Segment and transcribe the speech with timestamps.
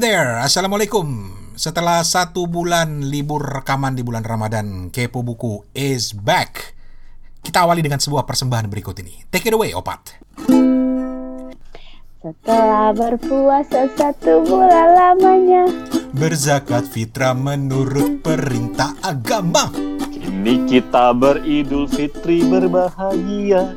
[0.00, 1.36] there, Assalamualaikum.
[1.60, 6.72] Setelah satu bulan libur rekaman di bulan Ramadan, Kepo Buku is back.
[7.44, 9.28] Kita awali dengan sebuah persembahan berikut ini.
[9.28, 10.16] Take it away, Opat.
[12.20, 15.64] Setelah berpuasa satu bulan lamanya
[16.16, 19.68] Berzakat fitrah menurut perintah agama.
[20.08, 23.76] Kini kita beridul fitri berbahagia.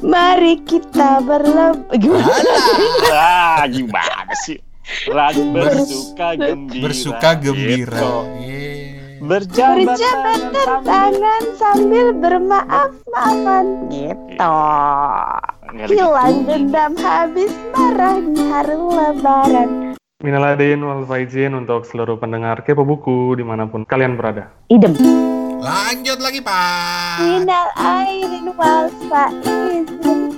[0.00, 2.56] Mari kita berlebih Gimana?
[3.12, 4.71] Ah, gimana sih?
[4.84, 6.82] Bersuka gembira.
[6.82, 7.98] Bersuka gembira.
[7.98, 8.12] Gitu.
[8.42, 8.72] Yeah.
[9.22, 16.48] Berjabat tangan tangan sambil bermaaf-maafan Gitu Nggak ada Hilang gitu.
[16.50, 19.70] dendam habis marah di hari lebaran
[20.26, 24.50] Minal aidin wal faizin untuk seluruh pendengar Kepo Buku di mana pun kalian berada.
[24.66, 24.94] Idem
[25.62, 27.22] Lanjut lagi, Pak.
[27.22, 30.31] Minal airin wal faizin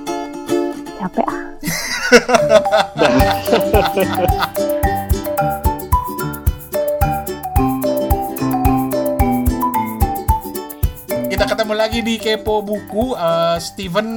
[1.04, 1.40] Capek ah
[11.28, 13.12] Kita ketemu lagi di Kepo Buku.
[13.18, 14.08] Eh, Steven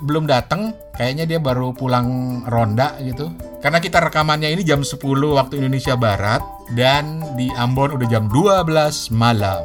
[0.00, 0.72] belum datang.
[0.96, 3.28] Kayaknya dia baru pulang ronda gitu.
[3.60, 4.96] Karena kita rekamannya ini jam 10
[5.34, 6.40] waktu Indonesia Barat.
[6.72, 9.60] Dan di Ambon udah jam 12 malam.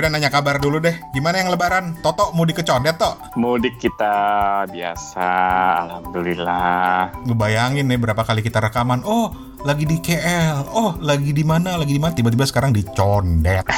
[0.00, 0.96] Udah nanya kabar dulu deh.
[1.12, 2.00] Gimana yang lebaran?
[2.00, 3.36] Toto mau dikecondet, Tok?
[3.36, 5.28] Mudik kita biasa,
[5.84, 7.12] alhamdulillah.
[7.28, 9.04] Ngebayangin nih berapa kali kita rekaman.
[9.04, 9.28] Oh,
[9.60, 10.72] lagi di KL.
[10.72, 11.76] Oh, lagi di mana?
[11.76, 12.16] Lagi di mana?
[12.16, 13.68] Tiba-tiba sekarang dicondet.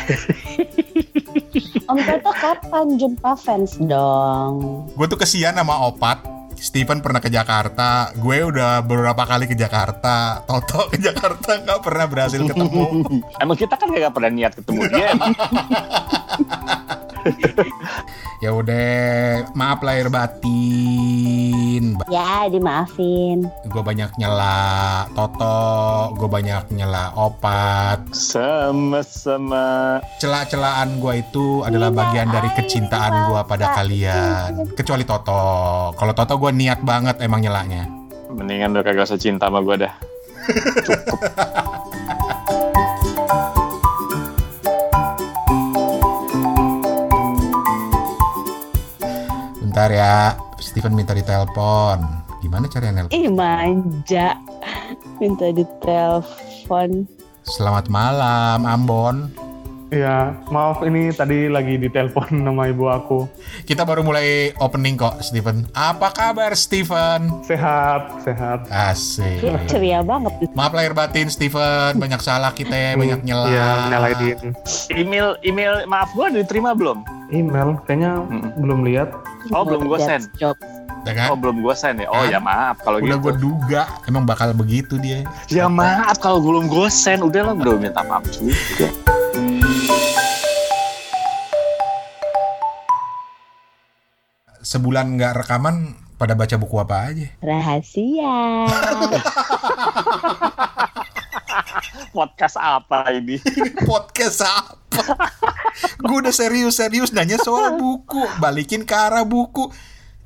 [1.91, 4.87] Om Toto kapan jumpa fans dong?
[4.95, 6.23] Gue tuh kesian sama Opat.
[6.63, 12.07] Steven pernah ke Jakarta, gue udah beberapa kali ke Jakarta, Toto ke Jakarta nggak pernah
[12.07, 13.03] berhasil ketemu.
[13.43, 15.11] Emang kita kan gak pernah niat ketemu dia.
[18.47, 21.53] ya udah, maaf lahir batin.
[22.11, 28.13] Ya dimaafin Gue banyak nyela Toto, gue banyak nyela Opat.
[28.13, 29.99] Sama-sama.
[30.21, 34.77] Cela-celaan gue itu adalah bagian dari kecintaan gue pada kalian.
[34.77, 35.95] Kecuali Toto.
[35.97, 37.89] Kalau Toto gue niat banget emang nyelanya.
[38.33, 39.95] Mendingan udah kagak usah cinta sama gue dah.
[49.61, 52.01] Bentar ya, Steven minta ditelepon.
[52.43, 53.15] Gimana caranya nelpon?
[53.15, 54.35] Ih manja
[55.23, 57.07] Minta ditelepon
[57.47, 59.31] Selamat malam, Ambon.
[59.93, 63.29] Ya, maaf ini tadi lagi ditelepon nama ibu aku.
[63.69, 65.69] Kita baru mulai opening kok, Steven.
[65.71, 67.29] Apa kabar, Steven?
[67.45, 68.73] Sehat, sehat.
[68.73, 69.45] Asik.
[69.69, 72.01] Ceria banget Maaf lahir batin, Steven.
[72.01, 73.53] Banyak salah kita, ya, banyak nyela.
[73.53, 74.39] Iya, Minal aidin.
[74.89, 77.05] Email email maaf gue diterima belum?
[77.29, 78.65] Email, kayaknya Mm-mm.
[78.65, 79.13] belum lihat.
[79.53, 80.41] Oh, belum gua That's send.
[80.41, 80.57] job.
[81.03, 81.35] Ya kan?
[81.35, 82.07] Oh belum gue send ya?
[82.09, 82.31] Oh Kan?
[82.31, 83.25] ya maaf kalau Udah gitu.
[83.27, 85.27] gue duga, emang bakal begitu dia.
[85.51, 87.21] Ya maaf kalau belum gue send.
[87.21, 88.89] Udah lah udah minta maaf juga.
[94.63, 97.27] Sebulan nggak rekaman, pada baca buku apa aja?
[97.43, 98.71] Rahasia
[102.15, 103.43] Podcast apa ini?
[103.91, 105.19] Podcast apa?
[106.07, 109.67] gue udah serius-serius nanya soal buku, balikin ke arah buku.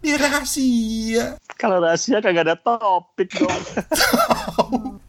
[0.04, 1.40] Dia rahasia.
[1.56, 5.00] kalau rahasia kagak ada topik dong.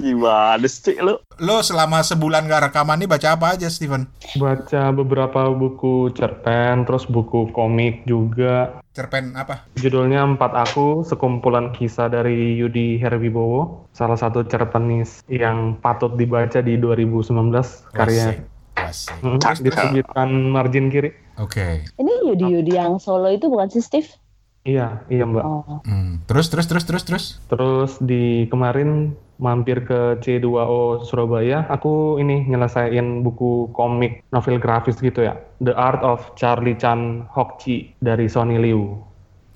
[0.00, 1.20] Gimana sih lu?
[1.36, 4.08] Lo selama sebulan nggak rekaman nih baca apa aja, Steven?
[4.40, 8.80] Baca beberapa buku cerpen, terus buku komik juga.
[8.96, 9.68] Cerpen apa?
[9.76, 13.88] Judulnya Empat Aku, sekumpulan kisah dari Yudi Herwibowo.
[13.92, 18.40] Salah satu cerpenis yang patut dibaca di 2019 karya.
[18.80, 19.20] Asik.
[19.20, 21.12] Hmm, diterbitkan margin kiri.
[21.40, 21.88] Oke.
[21.96, 24.08] Ini Yudi-Yudi yang solo itu bukan si Steve?
[24.64, 25.44] Iya, iya mbak.
[25.44, 26.20] Oh Hmm.
[26.28, 27.24] Terus, terus, terus, terus, terus.
[27.48, 35.24] Terus di kemarin mampir ke C2O Surabaya, aku ini nyelesain buku komik novel grafis gitu
[35.24, 35.40] ya.
[35.64, 39.00] The Art of Charlie Chan Hokchi dari Sonny Liu.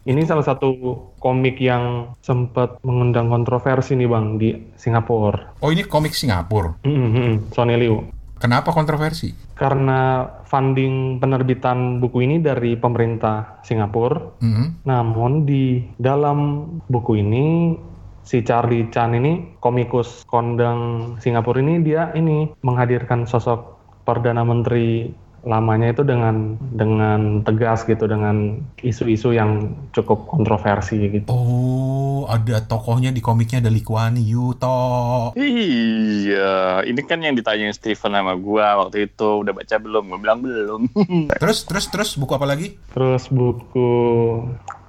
[0.04, 5.56] Ini salah satu komik yang sempat mengundang kontroversi nih bang di Singapura.
[5.64, 6.76] Oh ini komik Singapura.
[6.84, 8.04] Hmm, hmm, Sonny Liu.
[8.44, 9.32] Kenapa kontroversi?
[9.56, 14.84] Karena funding penerbitan buku ini dari pemerintah Singapura, Hmm.
[14.84, 17.72] Namun di dalam buku ini
[18.20, 25.08] si Charlie Chan ini komikus kondang Singapura ini dia ini menghadirkan sosok perdana menteri
[25.44, 31.28] lamanya itu dengan dengan tegas gitu dengan isu-isu yang cukup kontroversi gitu.
[31.28, 35.36] Oh, ada tokohnya di komiknya ada Lee Kuan Yew toh.
[35.36, 40.08] Iya, ini kan yang ditanyain Steven sama gua waktu itu udah baca belum?
[40.08, 40.88] Gua bilang belum.
[41.40, 42.80] Terus terus terus buku apa lagi?
[42.96, 43.92] Terus buku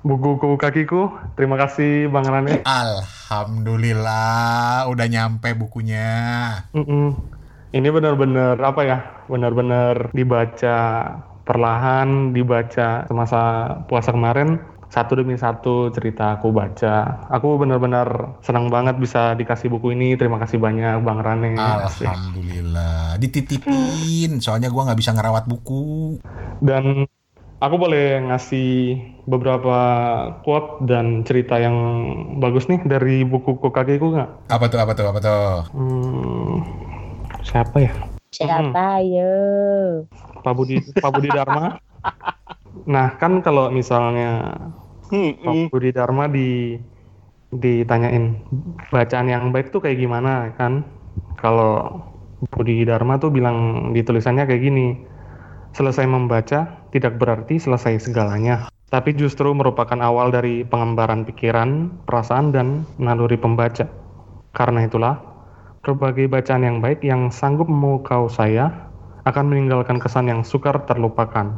[0.06, 1.12] buku kakiku.
[1.36, 2.64] Terima kasih Bang Rane.
[2.64, 6.64] Alhamdulillah udah nyampe bukunya.
[6.72, 7.35] Mm-mm.
[7.76, 8.98] Ini benar-benar apa ya?
[9.28, 10.78] Benar-benar dibaca
[11.44, 13.42] perlahan, dibaca semasa
[13.92, 17.28] puasa kemarin satu demi satu cerita aku baca.
[17.28, 20.16] Aku benar-benar senang banget bisa dikasih buku ini.
[20.16, 21.60] Terima kasih banyak Bang Rane.
[21.60, 24.40] Alhamdulillah dititipin.
[24.40, 26.16] Soalnya gua nggak bisa ngerawat buku.
[26.64, 27.04] Dan
[27.60, 28.96] aku boleh ngasih
[29.28, 29.78] beberapa
[30.48, 31.76] quote dan cerita yang
[32.40, 34.48] bagus nih dari buku kakiku nggak?
[34.48, 35.76] Apa tuh apa tuh apa tuh?
[35.76, 36.85] Hmm,
[37.46, 37.94] siapa ya?
[38.34, 39.32] Siapa ya?
[40.44, 41.80] Pak Budi Pak Budi Dharma.
[42.86, 44.58] Nah kan kalau misalnya
[45.14, 46.82] Hmm, Pak Budi Dharma di
[47.54, 48.42] ditanyain
[48.90, 50.82] bacaan yang baik tuh kayak gimana kan?
[51.38, 52.02] Kalau
[52.52, 54.88] Budi Dharma tuh bilang di tulisannya kayak gini.
[55.76, 62.68] Selesai membaca tidak berarti selesai segalanya, tapi justru merupakan awal dari pengembaraan pikiran, perasaan dan
[62.96, 63.84] naluri pembaca.
[64.56, 65.35] Karena itulah,
[65.86, 68.90] berbagai bacaan yang baik yang sanggup memukau saya
[69.30, 71.54] akan meninggalkan kesan yang sukar terlupakan.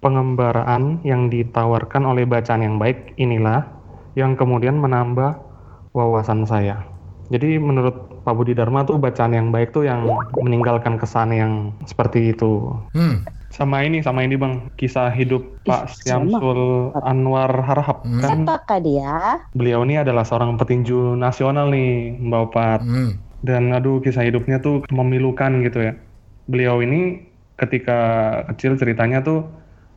[0.00, 3.68] Pengembaraan yang ditawarkan oleh bacaan yang baik inilah
[4.16, 5.36] yang kemudian menambah
[5.92, 6.80] wawasan saya.
[7.28, 10.08] Jadi menurut Pak Budi Dharma tuh bacaan yang baik tuh yang
[10.40, 11.52] meninggalkan kesan yang
[11.84, 12.72] seperti itu.
[12.96, 13.22] Hmm.
[13.50, 16.38] Sama ini, sama ini bang, kisah hidup Pak sama.
[16.38, 18.06] Syamsul Anwar Harahap.
[18.06, 18.22] Hmm.
[18.22, 19.42] Kan Siapakah dia?
[19.50, 22.80] beliau ini adalah seorang petinju nasional nih, Mbak Opat.
[22.86, 23.18] Hmm.
[23.42, 25.92] Dan aduh kisah hidupnya tuh memilukan gitu ya.
[26.46, 27.26] Beliau ini
[27.58, 27.98] ketika
[28.54, 29.44] kecil ceritanya tuh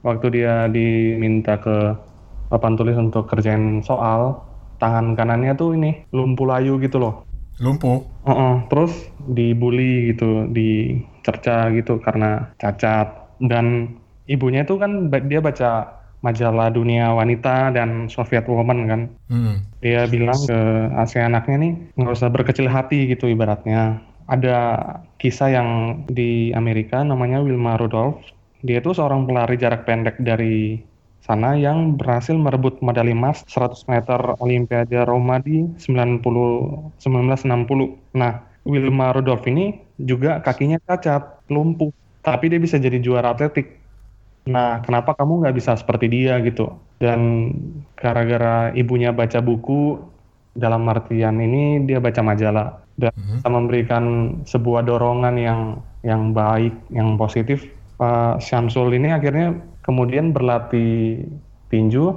[0.01, 1.93] waktu dia diminta ke
[2.49, 4.41] papan tulis untuk kerjain soal,
[4.81, 7.23] tangan kanannya tuh ini lumpuh layu gitu loh.
[7.61, 8.01] Lumpuh.
[8.25, 13.22] Heeh, terus dibully gitu, dicerca gitu karena cacat.
[13.41, 13.97] Dan
[14.27, 19.01] ibunya itu kan dia baca majalah dunia wanita dan Soviet Woman kan.
[19.27, 19.55] Hmm.
[19.83, 20.59] Dia bilang ke
[21.05, 23.99] si anaknya nih nggak usah berkecil hati gitu ibaratnya.
[24.31, 24.79] Ada
[25.19, 25.69] kisah yang
[26.07, 28.23] di Amerika namanya Wilma Rudolph.
[28.63, 30.79] Dia itu seorang pelari jarak pendek dari
[31.23, 36.23] sana yang berhasil merebut medali emas 100 meter Olimpiade Roma di 90
[36.99, 38.15] 1960.
[38.15, 41.91] Nah, Wilma Rudolph ini juga kakinya cacat, lumpuh,
[42.23, 43.83] tapi dia bisa jadi juara atletik.
[44.47, 46.71] Nah, kenapa kamu nggak bisa seperti dia gitu?
[46.99, 47.51] Dan
[47.95, 49.99] gara-gara ibunya baca buku,
[50.53, 53.41] dalam artian ini dia baca majalah dan Mhm.
[53.41, 54.03] bisa memberikan
[54.45, 55.61] sebuah dorongan yang
[56.03, 57.63] yang baik, yang positif.
[57.97, 61.23] Pak Syamsul ini akhirnya kemudian berlatih
[61.71, 62.11] tinju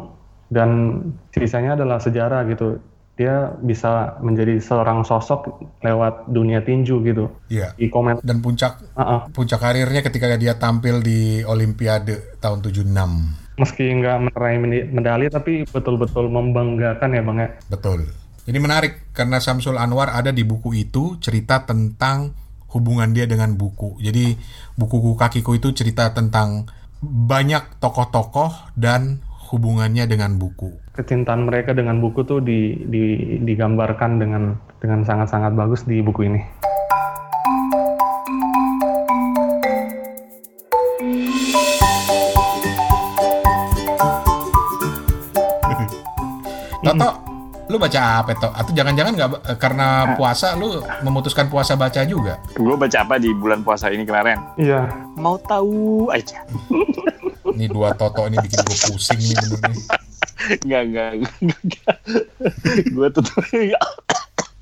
[0.51, 1.01] dan
[1.33, 2.83] sisanya adalah sejarah gitu.
[3.17, 7.33] Dia bisa menjadi seorang sosok lewat dunia tinju gitu.
[7.49, 7.73] Iya.
[7.73, 9.25] Di komen, Dan puncak ah.
[9.33, 13.49] puncak karirnya ketika dia tampil di Olimpiade tahun 76.
[13.57, 14.61] meski nggak meraih
[14.93, 17.49] medali tapi betul-betul membanggakan ya bang ya.
[17.73, 18.05] Betul.
[18.45, 22.37] Jadi menarik karena Samsul Anwar ada di buku itu cerita tentang
[22.71, 23.97] hubungan dia dengan buku.
[23.99, 24.37] Jadi
[24.77, 26.69] buku kakiku itu cerita tentang
[27.03, 30.69] banyak tokoh-tokoh dan hubungannya dengan buku.
[30.93, 34.43] kecintaan mereka dengan buku tuh di, di- digambarkan dengan
[34.81, 36.41] dengan sangat-sangat bagus di buku ini.
[46.83, 47.09] Toto,
[47.67, 48.49] lu baca apa Toto?
[48.53, 52.39] Atau jangan-jangan nggak eh, karena puasa lu memutuskan puasa baca juga?
[52.55, 54.39] Gue baca apa di bulan puasa ini kemarin?
[54.57, 54.87] Iya,
[55.17, 56.43] Mau tahu aja.
[57.57, 59.85] Ini dua Toto ini bikin gue pusing nih bener nih.
[60.61, 61.11] Enggak, enggak,
[61.41, 61.97] enggak.
[62.93, 63.25] gue tuh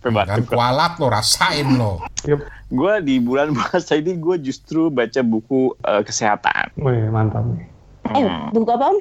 [0.04, 2.06] Kan kualat lo, rasain lo.
[2.22, 2.44] Yup.
[2.70, 6.70] Gue di bulan puasa ini gue justru baca buku eh, kesehatan.
[6.78, 7.66] Wih, mantap nih.
[8.14, 8.94] Eh, Hmm, buku apa?
[8.94, 8.98] Om?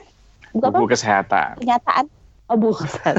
[0.58, 0.78] Buku apa?
[0.82, 1.52] buku kesehatan.
[1.62, 2.06] Kenyataan.
[2.50, 3.14] Oh, bukan.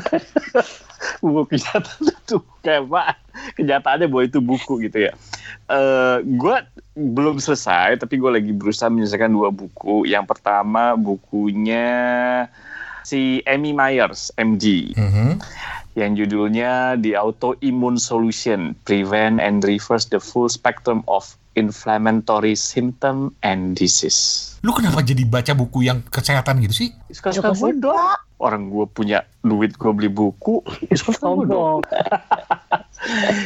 [1.21, 3.19] buku kenyataan itu kayak apa?
[3.59, 5.13] Kenyataannya bahwa itu buku gitu ya.
[5.69, 6.57] Eh gue
[6.95, 10.07] belum selesai, tapi gue lagi berusaha menyelesaikan dua buku.
[10.07, 12.47] Yang pertama bukunya
[13.05, 15.43] si Amy Myers, MD, Mhm.
[15.95, 23.75] yang judulnya The Autoimmune Solution: Prevent and Reverse the Full Spectrum of Inflammatory Symptom and
[23.79, 24.55] Disease.
[24.63, 26.89] Lu kenapa jadi baca buku yang kesehatan gitu sih?
[27.11, 27.99] Suka-suka gue dong.
[28.43, 30.61] Orang gue punya duit gue beli buku.
[30.93, 31.81] Suka-suka gue dong.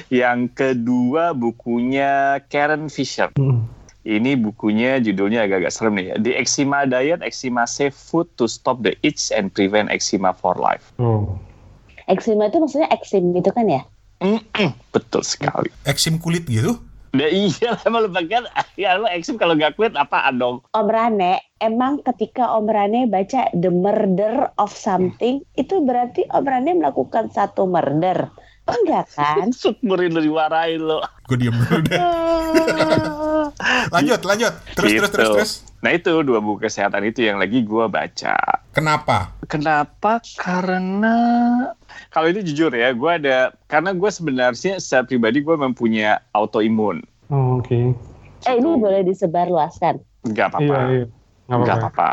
[0.09, 3.33] Yang kedua bukunya Karen Fisher.
[3.37, 3.69] Hmm.
[4.09, 6.17] Ini bukunya judulnya agak-agak serem nih ya.
[6.17, 10.97] The Eczema Diet, Eczema Safe Food to Stop the Itch and Prevent Eczema for Life.
[10.97, 11.37] Oh.
[12.09, 13.85] Eksima itu maksudnya eksim itu kan ya?
[14.25, 15.69] Mm-mm, betul sekali.
[15.85, 16.81] Eksim kulit gitu?
[17.15, 18.45] Nah, iya lah, emang lu bagian,
[18.81, 20.61] ya lu eksim kalau nggak kulit apaan dong?
[20.73, 26.77] Om Rane, emang ketika Om Rane baca The Murder of Something, itu berarti Om Rane
[26.77, 28.29] melakukan satu murder.
[28.69, 29.49] Oh, enggak kan?
[29.57, 31.01] Syukurin lu diwarain lo.
[31.25, 32.01] Gue diem dulu deh.
[33.89, 34.53] lanjut, lanjut.
[34.77, 35.09] Terus, terus, Gitu.
[35.09, 35.53] terus, terus.
[35.79, 38.35] Nah itu dua buku kesehatan itu yang lagi gua baca.
[38.75, 39.31] Kenapa?
[39.47, 40.19] Kenapa?
[40.35, 41.15] Karena
[42.11, 47.05] kalau itu jujur ya, gue ada karena gue sebenarnya secara pribadi gue mempunyai autoimun.
[47.29, 47.93] Oh, Oke.
[48.47, 49.99] Eh, ini boleh disebarluaskan.
[50.25, 50.77] Nggak apa-apa.
[50.93, 51.07] Iya, iya.
[51.49, 52.11] Nggak apa-apa.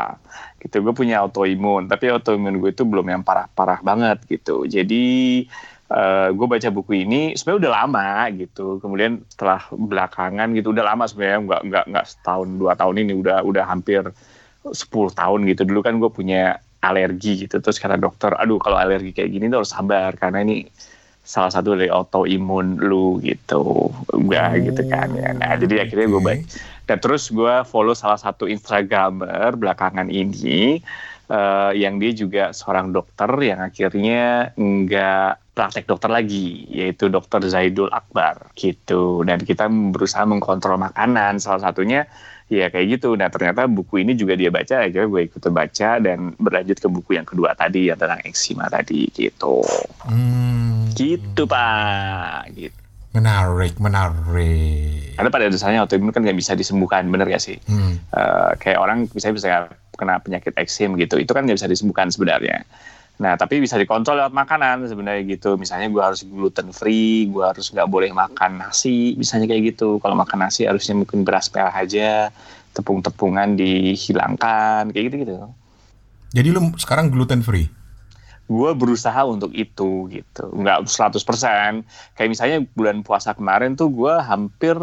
[0.58, 4.64] Gitu, gue punya autoimun, tapi autoimun gue itu belum yang parah-parah banget gitu.
[4.64, 5.44] Jadi
[5.86, 8.66] eh gue baca buku ini sebenarnya udah lama gitu.
[8.82, 13.46] Kemudian setelah belakangan gitu, udah lama sebenarnya nggak nggak nggak setahun dua tahun ini udah
[13.46, 14.02] udah hampir
[14.66, 15.62] 10 tahun gitu.
[15.62, 17.60] Dulu kan gue punya alergi gitu.
[17.60, 20.66] Terus kata dokter, aduh kalau alergi kayak gini tuh harus sabar karena ini
[21.26, 23.90] salah satu dari autoimun lu gitu.
[24.14, 25.34] Udah gitu kan ya.
[25.34, 26.44] Nah jadi akhirnya gue baca
[26.86, 30.78] dan terus gue follow salah satu Instagramer belakangan ini
[31.26, 37.88] eh, yang dia juga seorang dokter yang akhirnya nggak praktek dokter lagi, yaitu dokter Zaidul
[37.88, 39.24] Akbar gitu.
[39.24, 42.04] Dan kita berusaha mengkontrol makanan, salah satunya
[42.46, 43.14] ya kayak gitu.
[43.18, 47.10] Nah ternyata buku ini juga dia baca, akhirnya gue ikut baca dan berlanjut ke buku
[47.18, 49.62] yang kedua tadi yang tentang eksima tadi gitu.
[50.06, 52.50] Hmm, Gitu pak.
[52.54, 52.78] Gitu.
[53.16, 55.16] menarik, menarik.
[55.16, 57.56] Karena pada dasarnya autoimun kan nggak bisa disembuhkan, bener gak sih?
[57.64, 57.96] Hmm.
[58.12, 62.62] Eh, kayak orang bisa bisa kena penyakit eksim gitu itu kan nggak bisa disembuhkan sebenarnya
[63.16, 67.72] nah tapi bisa dikontrol lewat makanan sebenarnya gitu misalnya gue harus gluten free gue harus
[67.72, 72.28] nggak boleh makan nasi misalnya kayak gitu kalau makan nasi harusnya mungkin beras merah aja
[72.76, 75.34] tepung-tepungan dihilangkan kayak gitu gitu
[76.36, 77.64] Jadi lu sekarang gluten free?
[78.46, 81.18] gue berusaha untuk itu gitu nggak 100%
[82.14, 84.78] kayak misalnya bulan puasa kemarin tuh gue hampir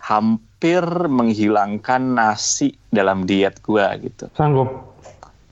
[0.00, 4.96] hampir menghilangkan nasi dalam diet gue gitu Sanggup.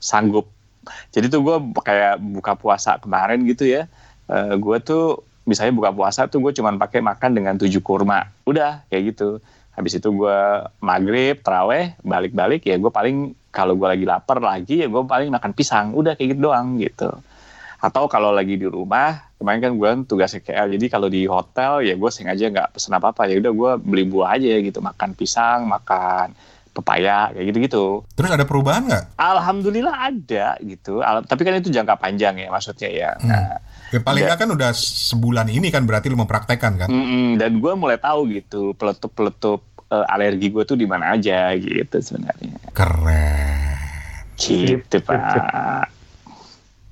[0.01, 0.49] sanggup.
[1.11, 3.85] Jadi tuh gue kayak buka puasa kemarin gitu ya.
[4.27, 8.27] Eh gue tuh misalnya buka puasa tuh gue cuman pakai makan dengan tujuh kurma.
[8.43, 9.39] Udah kayak gitu.
[9.77, 10.39] Habis itu gue
[10.81, 15.51] maghrib, teraweh, balik-balik ya gue paling kalau gue lagi lapar lagi ya gue paling makan
[15.53, 15.93] pisang.
[15.93, 17.13] Udah kayak gitu doang gitu.
[17.77, 21.93] Atau kalau lagi di rumah, kemarin kan gue tugasnya KL, jadi kalau di hotel ya
[21.93, 26.33] gue sengaja nggak pesen apa-apa ya udah gue beli buah aja gitu, makan pisang, makan
[26.77, 28.05] pepaya kayak gitu-gitu.
[28.13, 29.17] Terus ada perubahan nggak?
[29.17, 31.01] Alhamdulillah ada gitu.
[31.01, 33.11] Al- tapi kan itu jangka panjang ya maksudnya ya.
[33.17, 33.29] Hmm.
[33.33, 33.45] Nah,
[33.87, 36.87] Ya, paling nggak kan udah sebulan ini kan berarti lu mempraktekkan kan?
[36.91, 41.95] mm-mm, dan gue mulai tahu gitu peletup-peletup eh, alergi gue tuh di mana aja gitu
[42.03, 42.59] sebenarnya.
[42.75, 43.79] Keren.
[44.35, 45.87] Gitu pak.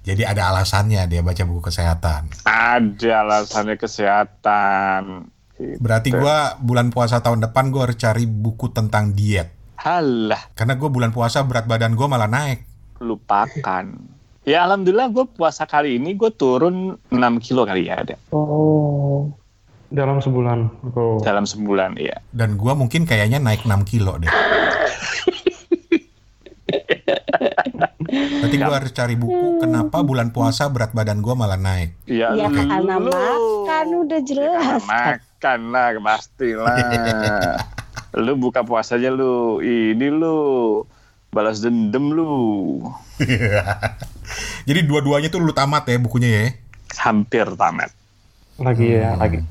[0.06, 2.30] Jadi ada alasannya dia baca buku kesehatan.
[2.46, 5.34] Ada alasannya kesehatan.
[5.58, 5.82] Gitu.
[5.82, 9.50] Berarti gua bulan puasa tahun depan gua harus cari buku tentang diet.
[9.86, 12.66] Halah Karena gua bulan puasa berat badan gua malah naik.
[12.98, 13.86] lupakan.
[14.42, 19.30] Ya alhamdulillah gue puasa kali ini gue turun 6 kilo kali ya ada Oh.
[19.88, 20.90] Dalam sebulan.
[20.92, 21.18] Oh.
[21.20, 22.18] dalam sebulan ya.
[22.32, 24.30] Dan gua mungkin kayaknya naik 6 kilo deh.
[28.36, 31.94] Berarti gua harus cari buku kenapa bulan puasa berat badan gua malah naik.
[32.06, 33.12] Ya, Ya lu- karena lu.
[33.12, 34.82] makan udah jelas.
[34.84, 36.78] makan lah pastilah
[38.16, 40.36] lu buka puasa aja lu ini lu
[41.30, 42.32] balas dendam lu
[44.68, 46.46] Jadi dua-duanya tuh lu tamat ya bukunya ya.
[46.98, 47.92] hampir tamat
[48.56, 49.44] Lagi ya, lagi.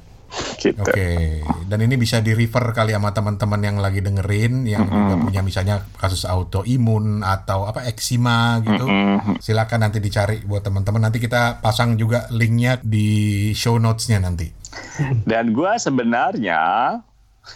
[0.59, 5.15] gitu Oke, dan ini bisa di refer kali sama teman-teman yang lagi dengerin, yang juga
[5.21, 8.83] punya misalnya kasus autoimun atau apa eksima gitu.
[8.83, 11.07] Mm, Silakan nanti dicari buat teman-teman.
[11.07, 13.07] Nanti kita pasang juga linknya di
[13.55, 14.51] show notes-nya nanti.
[15.31, 16.59] dan gua sebenarnya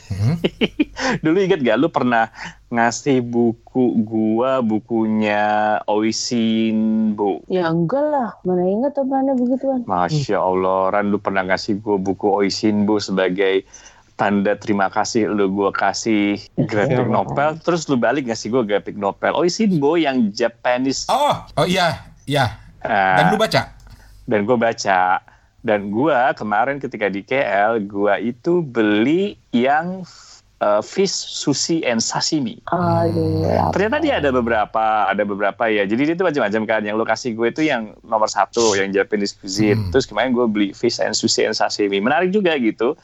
[0.09, 0.37] Hmm?
[1.25, 2.29] dulu inget gak lu pernah
[2.69, 6.79] ngasih buku gua bukunya Oisin
[7.13, 9.85] Bu Ya enggak lah, mana ingat tuh mana begituan.
[9.85, 13.65] Masya Allah, Ran lu pernah ngasih gue buku Oisinbo sebagai
[14.15, 17.15] tanda terima kasih lu gue kasih graphic Siapa?
[17.15, 22.59] novel, terus lu balik ngasih gue graphic novel Oisinbo yang Japanese Oh, oh iya, iya.
[22.79, 23.63] Ah, Dan lu baca?
[24.25, 25.25] dan gue baca
[25.67, 30.07] dan gue kemarin ketika di KL gue itu beli yang
[30.63, 32.63] uh, fish sushi and sashimi.
[32.71, 33.75] Aduh, lapar.
[33.75, 35.87] ternyata dia ada beberapa ada beberapa ya.
[35.87, 36.81] Jadi dia itu macam-macam kan.
[36.87, 39.89] Yang lokasi gue itu yang nomor satu yang Japanese cuisine.
[39.89, 39.91] Hmm.
[39.91, 41.99] terus kemarin gue beli fish and sushi and sashimi.
[41.99, 42.95] Menarik juga gitu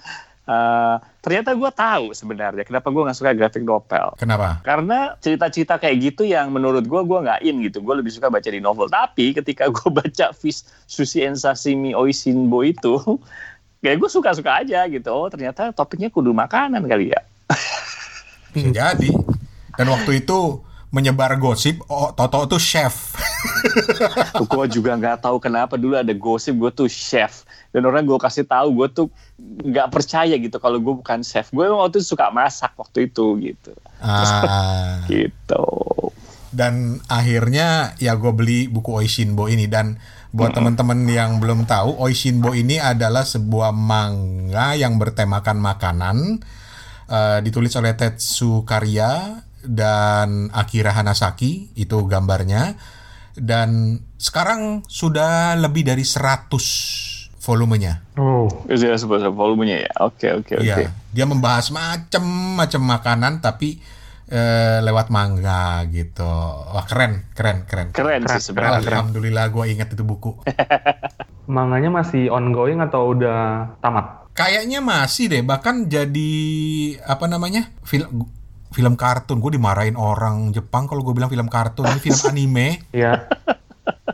[0.44, 4.12] Eh, ternyata gue tahu sebenarnya kenapa gue nggak suka graphic novel.
[4.20, 4.60] Kenapa?
[4.60, 7.80] Karena cerita-cerita kayak gitu yang menurut gue gue nggak in gitu.
[7.80, 8.92] Gue lebih suka baca di novel.
[8.92, 13.00] Tapi ketika gue baca Fish Sushi and Sashimi Oishinbo itu,
[13.82, 15.08] kayak gue suka-suka aja gitu.
[15.08, 17.24] Oh ternyata topiknya kudu makanan kali ya.
[18.52, 19.10] Bisa jadi.
[19.74, 20.60] Dan waktu itu
[20.92, 23.13] menyebar gosip, oh Toto tuh chef.
[24.44, 27.44] Gue juga nggak tahu kenapa dulu ada gosip gue tuh chef.
[27.74, 29.06] Dan orang gue kasih tahu gue tuh
[29.40, 31.50] nggak percaya gitu kalau gue bukan chef.
[31.50, 33.72] Gue emang waktu itu suka masak waktu itu gitu.
[34.00, 35.64] Ah, Gitu.
[36.54, 39.98] dan akhirnya ya gue beli buku Oishinbo ini dan
[40.30, 46.16] buat teman-teman yang belum tahu Oishinbo ini adalah sebuah manga yang bertemakan makanan
[47.10, 52.78] eh, ditulis oleh Tetsu Karya dan Akira Hanasaki itu gambarnya
[53.34, 58.00] dan sekarang sudah lebih dari 100 volumenya.
[58.16, 59.92] Oh, Itu ya sebuah volumenya ya.
[60.00, 60.64] Oke oke oke.
[60.64, 63.76] Iya, dia membahas macem-macem makanan tapi
[64.32, 66.24] eh, lewat manga gitu.
[66.72, 67.92] Wah keren, keren, keren.
[67.92, 68.80] Keren sih sebenarnya.
[68.80, 70.40] Alhamdulillah gue ingat itu buku.
[71.44, 74.24] manganya masih ongoing atau udah tamat?
[74.34, 76.32] Kayaknya masih deh, bahkan jadi
[77.06, 78.26] apa namanya film
[78.74, 79.38] film kartun.
[79.38, 81.86] Gue dimarahin orang Jepang kalau gue bilang film kartun.
[81.86, 82.68] Ini film anime.
[82.92, 83.30] Iya.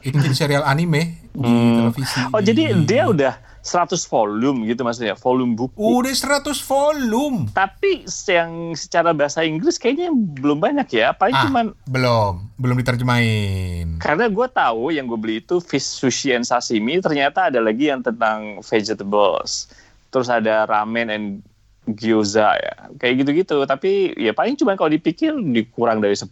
[0.00, 1.76] Itu jadi serial anime di Hmm.
[1.80, 2.20] televisi.
[2.28, 5.78] Oh jadi Di- dia udah 100 volume gitu maksudnya, volume buku.
[6.00, 7.52] udah 100 volume.
[7.52, 11.12] Tapi yang secara bahasa Inggris kayaknya belum banyak ya.
[11.12, 11.44] Paling Ah.
[11.44, 14.00] cuman Belum, belum diterjemahin.
[14.00, 16.98] karena gue tahu yang gue beli itu fish sushi and sashimi.
[16.98, 19.68] Ternyata ada lagi yang tentang vegetables.
[20.08, 21.26] Terus ada ramen and
[21.94, 22.74] gyoza ya.
[22.96, 23.56] Kayak gitu-gitu.
[23.64, 26.26] Tapi ya paling cuman kalau dipikir dikurang dari 10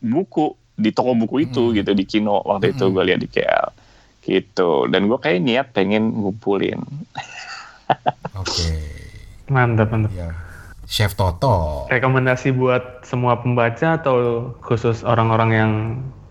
[0.00, 1.76] buku di toko buku itu Hmm.
[1.76, 2.94] gitu di Kino waktu itu Hmm.
[2.96, 3.68] gue lihat di KL
[4.22, 6.78] gitu dan gue kayak niat pengen ngumpulin
[8.40, 8.72] Oke.
[9.52, 10.10] Mantap, mantap.
[10.16, 10.32] Ya.
[10.88, 11.84] Chef Toto.
[11.92, 15.72] Rekomendasi buat semua pembaca atau khusus orang-orang yang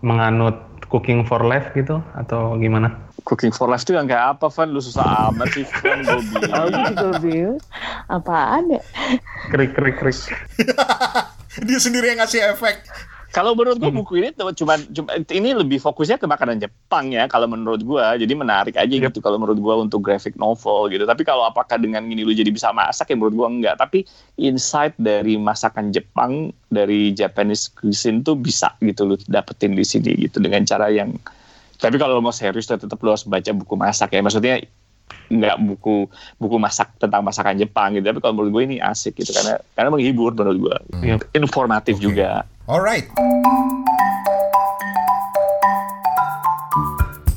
[0.02, 0.58] menganut
[0.90, 2.98] cooking for life gitu atau gimana?
[3.22, 4.68] Cooking for Life tuh yang kayak apa Van?
[4.70, 6.36] Lu susah amat sih Van Bobby.
[6.50, 7.58] Aku juga bingung.
[8.10, 8.82] Apaan ya?
[9.48, 10.18] Krik krik krik.
[11.66, 12.82] Dia sendiri yang ngasih efek.
[13.32, 17.24] Kalau menurut gua buku ini tuh cuma, cuma ini lebih fokusnya ke makanan Jepang ya
[17.32, 18.12] kalau menurut gua.
[18.20, 19.08] Jadi menarik aja Yep.
[19.08, 21.08] gitu kalau menurut gua untuk graphic novel gitu.
[21.08, 23.80] Tapi kalau apakah dengan ini lu jadi bisa masak ya menurut gua enggak.
[23.80, 24.04] Tapi
[24.36, 30.36] insight dari masakan Jepang dari Japanese cuisine tuh bisa gitu lu dapetin di sini gitu
[30.36, 31.16] dengan cara yang
[31.82, 34.22] tapi kalau lu mau serius tetap lu harus baca buku masak ya.
[34.22, 34.62] Maksudnya
[35.26, 36.06] nggak buku
[36.38, 38.06] buku masak tentang masakan Jepang gitu.
[38.06, 40.76] Tapi kalau menurut gue ini asik gitu karena karena menghibur menurut gua.
[41.02, 41.34] Yep.
[41.34, 42.02] Informatif Oke.
[42.06, 42.46] juga.
[42.64, 43.10] Alright.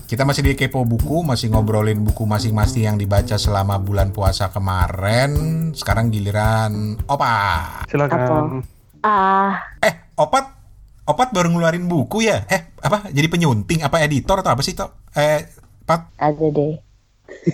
[0.05, 5.33] Kita masih di Kepo Buku, masih ngobrolin buku masing-masing yang dibaca selama bulan puasa kemarin.
[5.73, 7.33] Sekarang giliran Opa.
[7.89, 8.61] Silakan.
[9.01, 10.45] Ah, Eh, Opat,
[11.05, 12.41] Opat baru ngeluarin buku ya?
[12.45, 13.07] Eh, apa?
[13.07, 14.89] Jadi penyunting, apa editor atau apa sih, Tok?
[15.13, 15.45] Eh,
[15.83, 16.09] Pat?
[16.15, 16.81] ada deh.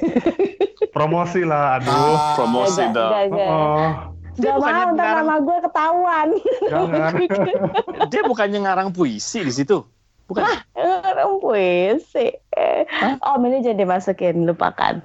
[0.95, 1.91] Promosi lah, aduh.
[1.91, 3.11] Ah, Promosi dong.
[3.11, 3.47] gak, gak.
[3.47, 3.89] Oh,
[4.33, 6.27] Gak mau, ntar ngarang- nama gue ketahuan.
[6.65, 7.11] jangan.
[8.11, 9.83] Dia bukannya ngarang puisi di situ.
[10.23, 10.47] Bukan.
[10.73, 12.31] Orang puisi.
[13.19, 15.03] Om ini jadi dimasukin, lupakan.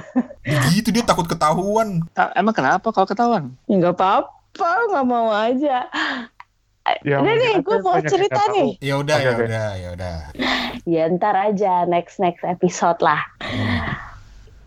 [0.72, 2.00] Gitu dia takut ketahuan.
[2.10, 3.52] Ta- Emang kenapa kalau ketahuan?
[3.62, 5.84] Ya, Nggak apa-apa, nggak mau aja.
[6.84, 8.76] Ya, Ini nih, gue mau cerita nih.
[8.84, 9.44] Ya udah, Oke, ya oke.
[9.48, 10.16] udah, ya udah.
[10.84, 13.24] Ya ntar aja, next next episode lah.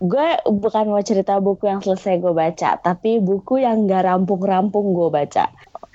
[0.02, 5.14] Gue bukan mau cerita buku yang selesai gue baca, tapi buku yang nggak rampung-rampung gue
[5.14, 5.46] baca.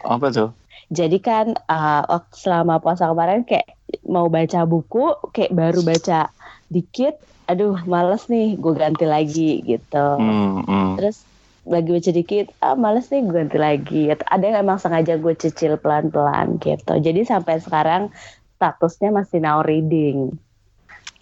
[0.07, 0.55] Apa tuh?
[0.87, 3.75] Jadi kan uh, waktu selama puasa kemarin kayak
[4.07, 6.31] mau baca buku, kayak baru baca
[6.71, 7.19] dikit,
[7.51, 10.07] aduh males nih, gue ganti lagi gitu.
[10.19, 10.91] Hmm, hmm.
[10.99, 11.27] Terus
[11.63, 14.01] lagi baca dikit, ah males nih gue ganti lagi.
[14.11, 16.99] Ada yang emang sengaja gue cicil pelan-pelan gitu.
[16.99, 18.11] Jadi sampai sekarang
[18.59, 20.35] statusnya masih now reading.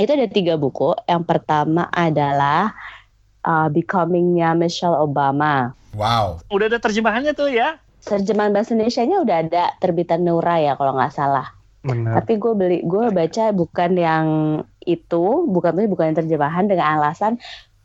[0.02, 0.98] Itu ada tiga buku.
[1.06, 2.74] Yang pertama adalah
[3.46, 5.78] uh, Becoming-nya Michelle Obama.
[5.94, 6.42] Wow.
[6.50, 7.78] Udah ada terjemahannya tuh ya?
[8.02, 11.54] Terjemahan bahasa Indonesia-nya udah ada terbitan Nura ya kalau nggak salah.
[11.86, 12.22] Benar.
[12.22, 14.26] Tapi gue beli, gue baca bukan yang
[14.86, 17.38] itu, bukan bukan yang terjemahan dengan alasan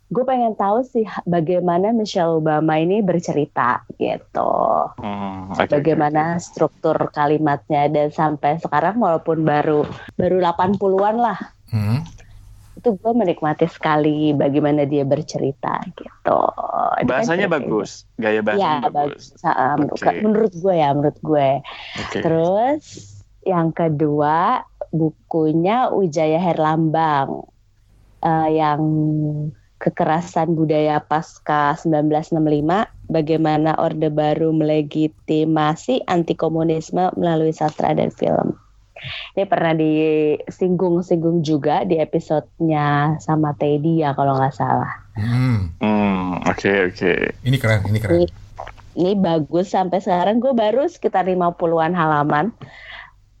[0.07, 4.53] gue pengen tahu sih bagaimana Michelle Obama ini bercerita gitu.
[4.95, 11.99] Hmm, oke, Bagaimana struktur kalimatnya dan sampai sekarang walaupun baru baru 80-an lah Hmm.
[12.73, 16.39] itu gue menikmati sekali bagaimana dia bercerita gitu.
[16.47, 19.23] Dia kan Bahasanya cerita- bagus, gaya Iya bahasanya bagus.
[19.33, 19.43] bagus.
[19.43, 20.11] Ah, Oke.
[20.17, 21.49] Menurut gue ya, menurut gue.
[21.99, 22.19] Oke.
[22.21, 22.83] Terus
[23.43, 27.43] yang kedua bukunya Wijaya Herlambang
[28.17, 28.81] Eh, yang
[29.77, 38.57] kekerasan budaya pasca 1965, bagaimana Orde Baru melegitimasi anti komunisme melalui sastra dan film.
[39.37, 44.91] Ini pernah disinggung-singgung juga di episodenya sama Teddy ya kalau nggak salah.
[45.13, 47.13] Hmm, Hmm, oke oke.
[47.45, 48.13] ini keren, ini keren.
[48.17, 48.25] Ini,
[48.97, 52.49] ini bagus sampai sekarang gue baru sekitar 50-an halaman.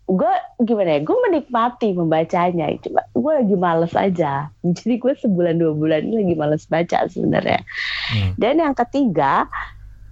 [0.07, 2.71] Gue gimana ya, gue menikmati membacanya.
[2.79, 4.47] Cuma gue lagi males aja.
[4.77, 7.59] Jadi gue sebulan dua bulan ini lagi males baca sebenarnya.
[8.15, 8.31] Hmm.
[8.39, 9.51] Dan yang ketiga,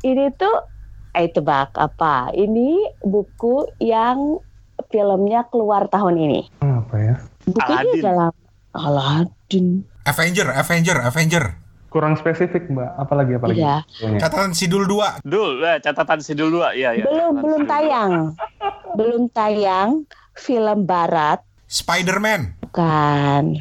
[0.04, 0.68] ini tuh,
[1.16, 2.36] eh tebak apa?
[2.36, 4.44] Ini buku yang
[4.92, 6.42] filmnya keluar tahun ini.
[6.60, 7.16] Apa ya?
[7.48, 8.44] Bukunya lama.
[8.76, 9.88] Aladdin.
[10.04, 11.44] Avenger, Avenger, Avenger.
[11.88, 12.92] Kurang spesifik, Mbak.
[13.00, 13.64] Apalagi apalagi?
[13.64, 13.88] Iya.
[13.88, 14.20] Judulnya.
[14.20, 15.24] Catatan Sidul 2.
[15.24, 17.08] Dul, eh, catatan sidul dua, iya iya.
[17.08, 17.72] belum catatan belum sidul dua.
[17.72, 18.12] tayang.
[18.96, 22.56] Belum tayang film barat Spider-Man.
[22.64, 23.60] bukan.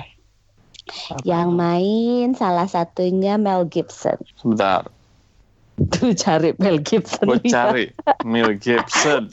[1.24, 4.20] Yang main salah satunya Mel Gibson.
[4.36, 4.84] Sebentar,
[5.92, 7.24] Tuh cari Mel Gibson.
[7.24, 7.50] gue ya.
[7.66, 7.84] cari
[8.22, 9.26] Mel Gibson.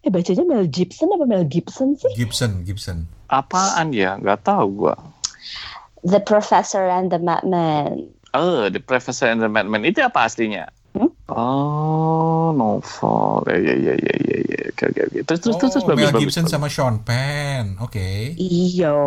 [0.00, 2.08] Eh bacanya Mel Gibson apa Mel Gibson sih?
[2.14, 3.04] Gibson, Gibson.
[3.26, 4.16] Apaan ya?
[4.16, 4.96] Gak tahu gue.
[6.04, 8.08] The Professor and the Madman.
[8.32, 10.68] Oh, The Professor and the Madman itu apa aslinya?
[10.94, 11.10] Hmm?
[11.26, 13.42] Oh, novel.
[13.50, 14.60] Ya ya ya ya ya ya.
[14.70, 15.18] Oke oke oke.
[15.26, 16.22] Terus terus terus terus Oh, bagus Mel bagus.
[16.22, 16.54] Gibson bagus.
[16.54, 17.64] sama Sean Penn.
[17.82, 18.38] Oke.
[18.38, 18.98] Iyo,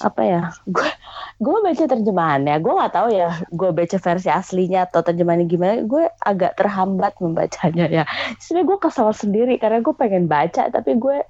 [0.00, 0.40] apa ya?
[0.64, 0.88] Gue
[1.36, 2.56] gue baca terjemahannya.
[2.64, 3.28] Gue nggak tahu ya.
[3.52, 5.84] Gue baca versi aslinya atau terjemahannya gimana.
[5.84, 8.04] Gue agak terhambat membacanya ya.
[8.40, 11.20] Sebenarnya gue kesal sendiri karena gue pengen baca tapi gue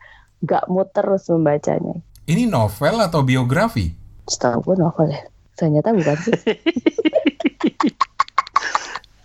[0.47, 1.99] gak mood terus membacanya.
[2.31, 3.91] Ini novel atau biografi?
[4.31, 5.27] Setahu gue novel ya.
[5.57, 6.35] Ternyata bukan sih.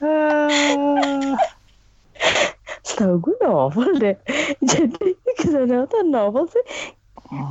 [0.02, 1.38] Ah.
[2.86, 4.18] Setahu gue novel deh.
[4.72, 6.66] Jadi ke sana tuh novel sih.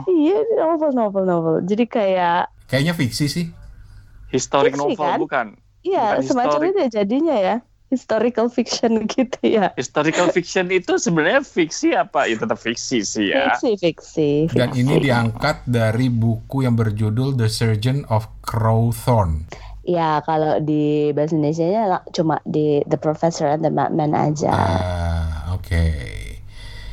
[0.07, 1.55] Iya novel novel novel.
[1.65, 3.47] Jadi kayak Kayaknya fiksi sih.
[4.31, 5.19] Historic Fiksi, novel kan?
[5.19, 5.47] bukan?
[5.83, 6.71] Iya, Bukan semacam historic.
[6.71, 7.57] itu ya jadinya ya.
[7.91, 9.75] Historical fiction gitu ya.
[9.75, 12.31] Historical fiction itu sebenarnya fiksi apa?
[12.31, 13.59] Ya tetap fiksi sih ya.
[13.59, 14.31] Fiksi, fiksi.
[14.55, 14.87] Dan fiksi.
[14.87, 19.51] ini diangkat dari buku yang berjudul The Surgeon of Crowthorne.
[19.91, 21.67] Ya, kalau di bahasa Indonesia
[22.15, 24.55] cuma di The Professor and the Madman aja.
[24.55, 25.85] Ah, oke.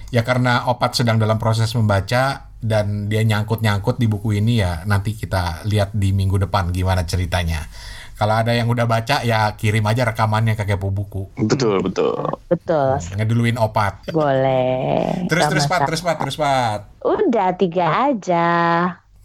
[0.09, 5.13] Ya karena Opat sedang dalam proses membaca dan dia nyangkut-nyangkut di buku ini ya nanti
[5.13, 7.69] kita lihat di minggu depan gimana ceritanya.
[8.17, 11.29] Kalau ada yang udah baca ya kirim aja rekamannya ke Kepo Buku.
[11.37, 12.17] Betul betul.
[12.49, 14.09] Betul, Ngeduluin Opat.
[14.09, 15.29] boleh.
[15.29, 16.89] Terus terus Pat, terus Pat, terus Pat.
[17.05, 18.47] Udah tiga aja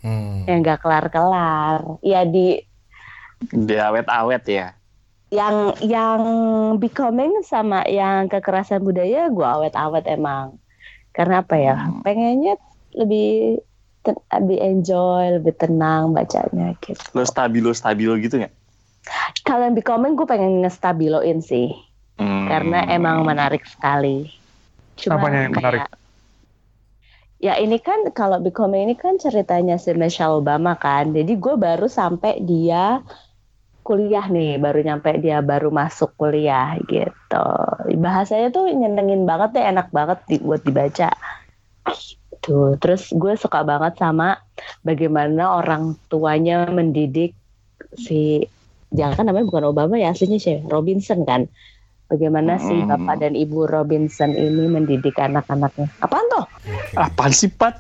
[0.03, 0.45] Hmm.
[0.45, 2.03] yang nggak kelar-kelar.
[2.03, 2.59] Ya di
[3.51, 4.69] Dia awet-awet ya.
[5.33, 6.21] yang yang
[6.77, 10.61] becoming sama yang kekerasan budaya gue awet-awet emang.
[11.17, 11.89] Karena apa ya?
[12.05, 12.61] Pengennya
[12.93, 13.57] lebih
[14.05, 17.01] ten- lebih enjoy, lebih tenang bacanya gitu.
[17.17, 18.53] Lo stabilo stabilo gitu nggak?
[19.43, 21.73] Kalau yang becoming gue pengen ngestabiloin sih.
[22.23, 22.47] Hmm.
[22.47, 24.29] karena emang menarik sekali.
[25.01, 25.83] Cuma Apanya yang menarik?
[27.43, 31.11] Ya ini kan kalau Becoming ini kan ceritanya si Michelle Obama kan.
[31.11, 33.03] Jadi gue baru sampai dia
[33.83, 37.47] kuliah nih, baru nyampe dia baru masuk kuliah gitu.
[37.99, 41.11] Bahasanya tuh nyenengin banget deh, enak banget di, buat dibaca.
[42.43, 44.35] Tuh, terus gue suka banget sama
[44.83, 47.39] bagaimana orang tuanya mendidik
[47.95, 48.43] si
[48.91, 51.47] jangan kan namanya bukan Obama ya aslinya sih Robinson kan.
[52.11, 52.91] Bagaimana si Hmm.
[52.93, 55.89] bapak dan ibu Robinson ini mendidik anak-anaknya.
[56.03, 56.45] Apaan tuh?
[56.93, 57.79] Apaan sih Pat?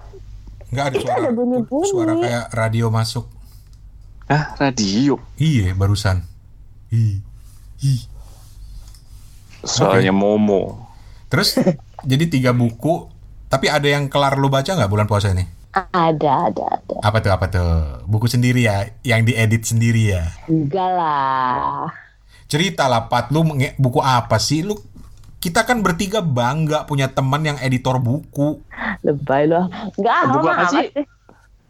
[0.72, 1.20] Nggak ada Itu suara.
[1.20, 1.90] ada bunyi-bunyi.
[1.92, 3.28] Suara kayak radio masuk.
[4.32, 5.20] Ah radio.
[5.36, 6.24] Iya, barusan.
[6.88, 7.20] Ih.
[7.84, 8.00] Ih.
[9.60, 10.88] Soalnya Momo.
[11.28, 11.60] Terus
[12.10, 13.12] jadi tiga buku,
[13.52, 15.44] tapi ada yang kelar lu baca nggak bulan puasa ini?
[15.72, 16.96] Ada, ada, ada.
[17.04, 17.72] Apa tuh apa tuh?
[18.08, 20.24] Buku sendiri ya, yang diedit sendiri ya.
[20.48, 21.92] Enggak lah.
[22.48, 23.44] Cerita lah Pat, lu
[23.76, 24.64] buku apa sih?
[24.64, 24.80] Lu
[25.44, 28.64] kita kan bertiga bangga punya teman yang editor buku.
[29.04, 29.68] Lebay loh.
[30.00, 30.86] Enggak, Buku apa amat sih?
[30.88, 31.04] sih.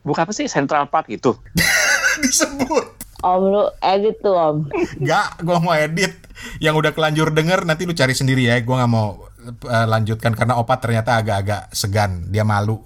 [0.03, 1.35] Bukan apa sih Central Park itu?
[2.25, 2.87] Disebut.
[3.23, 4.57] Om lu edit tuh om.
[4.99, 6.11] Nggak, gua mau edit.
[6.59, 8.59] Yang udah kelanjur denger nanti lu cari sendiri ya.
[8.67, 12.29] Gua nggak mau eh, lanjutkan karena Opat ternyata agak-agak segan.
[12.35, 12.83] Dia malu.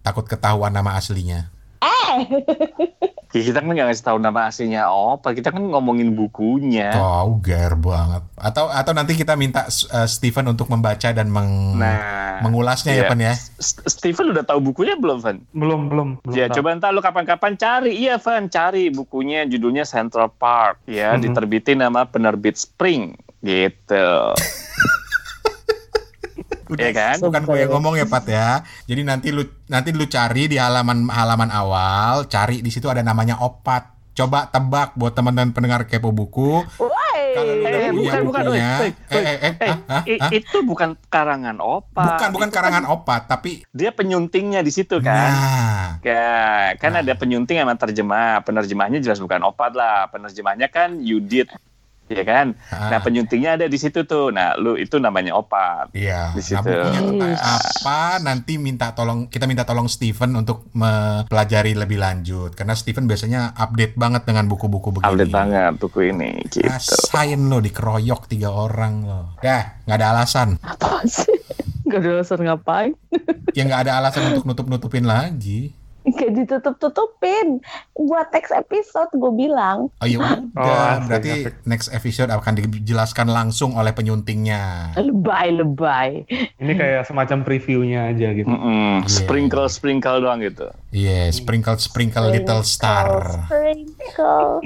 [0.00, 1.50] Takut ketahuan nama aslinya.
[3.30, 5.30] Ya, kita kan nggak ngasih tahu nama aslinya apa.
[5.30, 6.90] Kita kan ngomongin bukunya.
[6.90, 8.26] Tahu ger banget.
[8.34, 13.06] Atau atau nanti kita minta eh, Steven untuk membaca dan meng- Nah, mengulasnya ya iya.
[13.06, 13.30] Pan ya.
[13.32, 15.38] S- Steven udah tahu bukunya belum, Van?
[15.52, 16.08] Belum, belum.
[16.20, 16.58] belum Ya, tahu.
[16.58, 17.94] coba ntar lu kapan-kapan cari.
[17.96, 20.82] Iya, Van, cari bukunya judulnya Central Park.
[20.84, 21.22] Ya, Mhm.
[21.22, 23.14] diterbitin nama penerbit Spring.
[23.38, 24.10] Gitu.
[26.72, 27.16] Iya kan?
[27.18, 28.62] Bukan gue yang ngomong ya Pat ya.
[28.84, 33.40] Jadi nanti lu nanti lu cari di halaman halaman awal, cari di situ ada namanya
[33.40, 33.96] Opat.
[34.10, 36.66] Coba tebak buat teman-teman pendengar kepo buku.
[36.76, 37.22] Woi.
[37.30, 39.54] Kalau lu udah Eh, bukan, bukan, bukunya, woi, woi, eh, eh, eh,
[40.02, 42.02] Eh, ah, itu bukan karangan opa.
[42.10, 45.30] bukan bukan Itu karangan kan opat, tapi dia penyuntingnya di situ kan.
[45.30, 46.26] nah, Ya,
[46.76, 47.00] kan Nah.
[47.00, 48.42] ada penyunting sama terjemah.
[48.42, 50.10] Penerjemahnya jelas bukan opat lah.
[50.10, 51.46] Penerjemahnya kan Yudit,
[52.10, 52.58] ya kan.
[52.68, 54.34] ah, Nah, penyuntingnya ada di situ tuh.
[54.34, 55.94] Nah, lu itu namanya opat.
[55.94, 56.70] Iya, Di nah situ.
[57.22, 57.40] Yes.
[57.40, 63.54] apa nanti minta tolong kita minta tolong Steven untuk mempelajari lebih lanjut karena Steven biasanya
[63.54, 65.08] update banget dengan buku-buku begini.
[65.08, 66.66] Update banget buku ini gitu.
[66.66, 69.20] Rasain lo dikeroyok tiga orang lo.
[69.38, 70.58] Dah, nggak ada alasan.
[70.60, 71.30] Apa sih?
[71.86, 72.92] Gak ada alasan ngapain?
[73.50, 75.74] Ya nggak ada alasan untuk nutup-nutupin lagi.
[76.02, 77.60] Kayak ditutup-tutupin.
[77.92, 79.92] Buat teks episode gue bilang.
[79.96, 80.16] Oh ya
[80.56, 80.56] udah,
[80.96, 81.54] asik, berarti asik.
[81.64, 84.96] next episode akan dijelaskan langsung oleh penyuntingnya.
[84.96, 86.24] Lebay-lebay.
[86.56, 88.48] Ini kayak semacam previewnya aja gitu.
[88.48, 89.08] Mm-mm, Iya.
[89.08, 90.66] Sprinkle sprinkle doang gitu.
[90.90, 93.44] Iya, sprinkle sprinkle little star.
[93.44, 94.64] Sprinkle.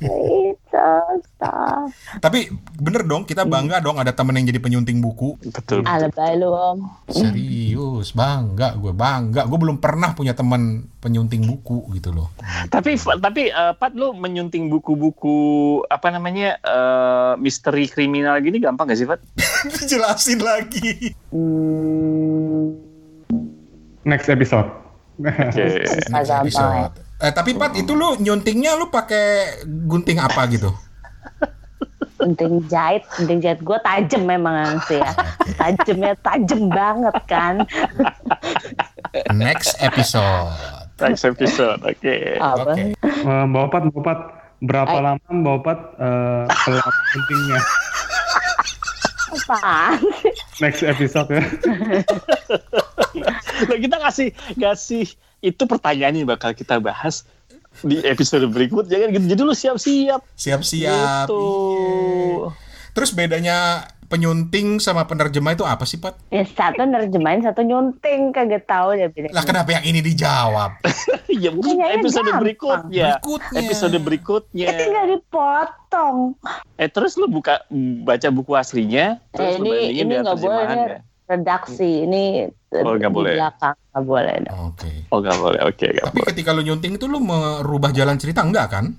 [0.00, 1.92] Little star.
[2.24, 2.48] Tapi
[2.80, 5.36] bener dong, kita bangga dong ada temen yang jadi penyunting buku.
[5.52, 5.84] Betul.
[5.84, 6.88] Ah, lebay lu om.
[7.12, 9.44] Serius, bangga gue bangga.
[9.44, 12.32] Gue belum pernah punya teman penyunting buku gitu loh.
[12.72, 15.38] Tapi tapi eh, Pat lu menyunting buku-buku
[15.84, 19.20] apa namanya eh, misteri kriminal gini gampang gak sih Pat?
[19.90, 21.12] Jelasin lagi.
[21.28, 22.72] Hmm,
[24.08, 24.68] Next episode.
[25.20, 25.84] Oke.
[26.08, 27.09] Next episode.
[27.20, 30.72] Eh, tapi Pat itu lu nyuntingnya lu pakai gunting apa gitu?
[32.16, 35.12] Penting jahit, penting jahit gue tajem memang sih ya.
[35.60, 37.64] Tajemnya tajem banget kan.
[39.36, 40.52] Next episode.
[41.00, 41.80] Next episode.
[41.84, 42.40] Oke.
[42.40, 42.72] Apa?
[42.72, 42.96] Oke.
[43.04, 44.18] Eh, Mbak Opat, Mbak Opat,
[44.64, 45.04] berapa Ay.
[45.04, 47.60] lama Mbak Opat eh, kelar pentingnya?
[49.30, 49.98] Apaan?
[50.64, 51.44] Next episode ya.
[53.60, 55.04] Nah, kita kasih kasih
[55.40, 57.24] itu pertanyaan yang bakal kita bahas
[57.80, 59.26] di episode berikutnya kan gitu.
[59.30, 60.20] Jadi lu siap-siap.
[60.36, 61.26] Siap-siap.
[61.28, 61.44] Gitu.
[61.44, 62.48] Iya.
[62.90, 63.56] Terus bedanya
[64.10, 66.18] penyunting sama penerjemah itu apa sih, Pat?
[66.34, 69.38] Ya satu nerjemahin, satu nyunting kagak tahu dia bedanya.
[69.38, 70.82] Lah kenapa yang ini dijawab?
[71.30, 72.42] ya mungkin Kayaknya episode gampang.
[72.42, 73.06] berikutnya.
[73.22, 73.60] Berikutnya.
[73.62, 74.66] Episode berikutnya.
[74.66, 76.16] Eh, tinggal dipotong.
[76.74, 77.62] Eh terus lu buka
[78.02, 80.84] baca buku aslinya, terus Eh, lu ini bandingin ini dengan nggak boleh ini
[81.30, 82.24] redaksi ini
[82.70, 83.34] Oh, nggak boleh.
[83.34, 84.34] belakang nggak boleh.
[84.62, 84.90] Oke.
[85.10, 86.28] Oh nggak boleh, oke nggak Tapi boleh.
[86.30, 88.94] ketika lu nyunting itu lu merubah jalan cerita enggak kan?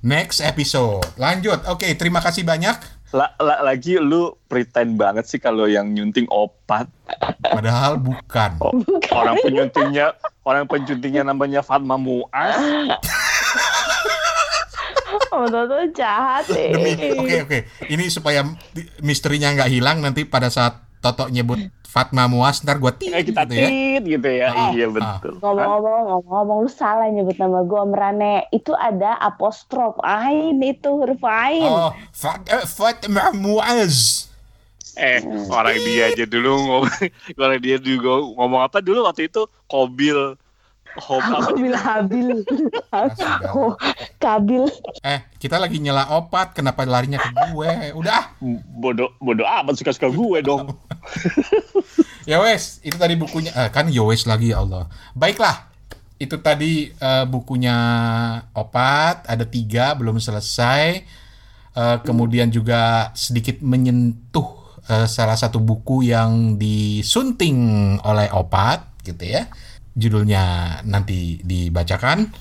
[0.00, 1.04] Next episode.
[1.16, 1.64] Lanjut.
[1.68, 2.76] Oke, terima kasih banyak.
[3.14, 6.88] La- la- lagi lu pretend banget sih kalau yang nyunting opat.
[7.40, 8.56] Padahal bukan.
[8.58, 8.72] Oh,
[9.12, 11.96] orang penyuntingnya, orang penyuntingnya namanya Fatma.
[15.34, 17.14] Oh, tuh jahat Demi eh.
[17.14, 17.58] oke oke.
[17.90, 18.46] Ini supaya
[19.02, 21.58] misterinya nggak hilang nanti pada saat Toto nyebut
[21.94, 23.68] Fatma Muas ntar gua tit Eh, kita gitu ya.
[23.70, 24.48] tit gitu ya.
[24.50, 25.22] Ah, iya ah.
[25.22, 25.38] betul.
[25.38, 28.34] Ngomong-ngomong, ngomong-ngomong, lu salah nyebut nama gue Omrane.
[28.50, 31.70] Itu ada apostrof ain itu huruf ain.
[31.70, 34.26] Oh, Fat, eh, Fatma Muaz.
[34.98, 36.90] Eh, orang dia aja dulu ngomong,
[37.38, 38.10] orang dia juga
[38.42, 40.34] ngomong apa dulu waktu itu Kobil.
[40.94, 42.46] Aku bilang Habil.
[43.50, 43.74] Oh,
[44.22, 44.62] Kabil.
[45.02, 47.70] Eh, kita lagi nyela opat, kenapa larinya ke gue?
[47.98, 48.38] Udah.
[48.78, 50.70] bodoh bodoh amat suka-suka gue dong.
[52.24, 53.52] Ya wes, itu tadi bukunya.
[53.52, 54.88] Eh, kan ya wes lagi ya Allah.
[55.12, 55.68] Baiklah,
[56.16, 57.76] itu tadi eh, bukunya
[58.56, 59.28] opat.
[59.28, 61.04] Ada tiga, belum selesai.
[61.74, 69.44] Eh, kemudian juga sedikit menyentuh eh, salah satu buku yang disunting oleh opat, gitu ya.
[69.92, 72.32] Judulnya nanti dibacakan.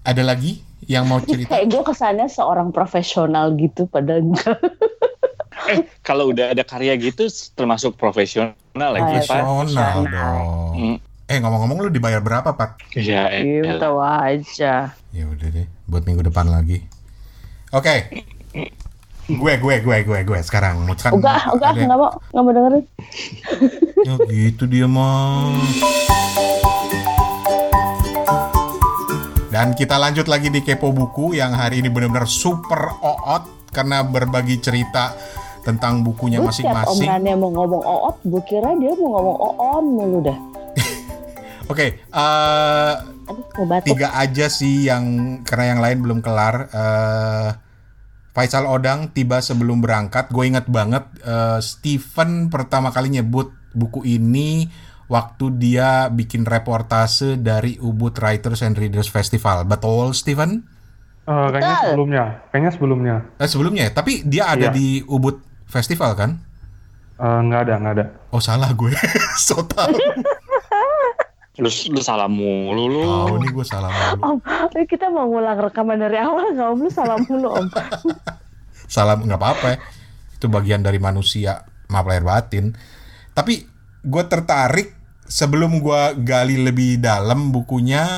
[0.00, 1.50] Ada lagi yang mau cerita?
[1.52, 4.32] Kayak gue kesannya seorang profesional gitu padahal.
[5.66, 9.42] Eh, kalau udah ada karya gitu termasuk profesional lagi, Pak.
[9.42, 10.46] Profesional dong.
[10.78, 10.96] Hmm.
[11.28, 12.78] Eh ngomong-ngomong lu dibayar berapa, Pat?
[12.94, 14.94] Ya, Gitu tahu aja.
[15.10, 16.86] Ya udah deh, buat minggu depan lagi.
[17.74, 18.08] Oke.
[19.28, 20.88] Gue, gue, gue, gue, gue sekarang.
[20.96, 22.84] Kan Enggak, enggak, ada- enggak mau, enggak mau dengerin.
[23.98, 25.58] Ya gitu dia mah.
[29.50, 34.62] Dan kita lanjut lagi di Kepo Buku yang hari ini benar-benar super oot karena berbagi
[34.62, 35.18] cerita
[35.68, 37.04] tentang bukunya masing-masing.
[37.04, 40.38] omongannya mau ngomong oot, gue kira dia mau ngomong oon mulu dah.
[41.72, 42.92] Oke, eh,
[43.28, 43.92] Aduh, mau batuk.
[43.92, 45.04] tiga aja sih yang
[45.44, 46.72] karena yang lain belum kelar.
[46.72, 47.48] Eh,
[48.32, 50.30] Faisal Odang tiba sebelum berangkat.
[50.30, 54.70] Gue inget banget eh, Steven pertama kali nyebut buku ini
[55.08, 59.64] waktu dia bikin reportase dari Ubud Writers and Readers Festival.
[59.64, 60.64] Betul, Steven?
[61.24, 61.84] Eh, kayaknya Betul.
[61.84, 63.16] sebelumnya, kayaknya sebelumnya.
[63.36, 63.92] Eh, sebelumnya, ya?
[63.92, 64.76] tapi dia ada Iya.
[64.76, 66.30] di Ubud Festival kan?
[67.18, 68.06] Eh, nggak ada, nggak ada.
[68.32, 68.94] Oh salah gue,
[69.46, 69.92] so tau.
[71.58, 73.02] Lu, lu salah mulu lu.
[73.02, 74.22] Tahu nih gue salah mulu.
[74.22, 74.38] Om,
[74.78, 76.78] eh, kita mau ngulang rekaman dari awal nggak om?
[76.86, 77.66] Lu salah mulu om.
[78.88, 79.78] Salah nggak apa-apa ya.
[80.40, 81.60] Itu bagian dari manusia,
[81.92, 82.72] maaf lahir batin.
[83.36, 83.68] Tapi
[84.00, 84.96] gue tertarik
[85.28, 88.08] sebelum gue gali lebih dalam bukunya,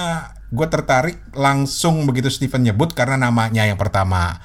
[0.55, 4.39] gue tertarik langsung begitu Steven nyebut karena namanya yang pertama.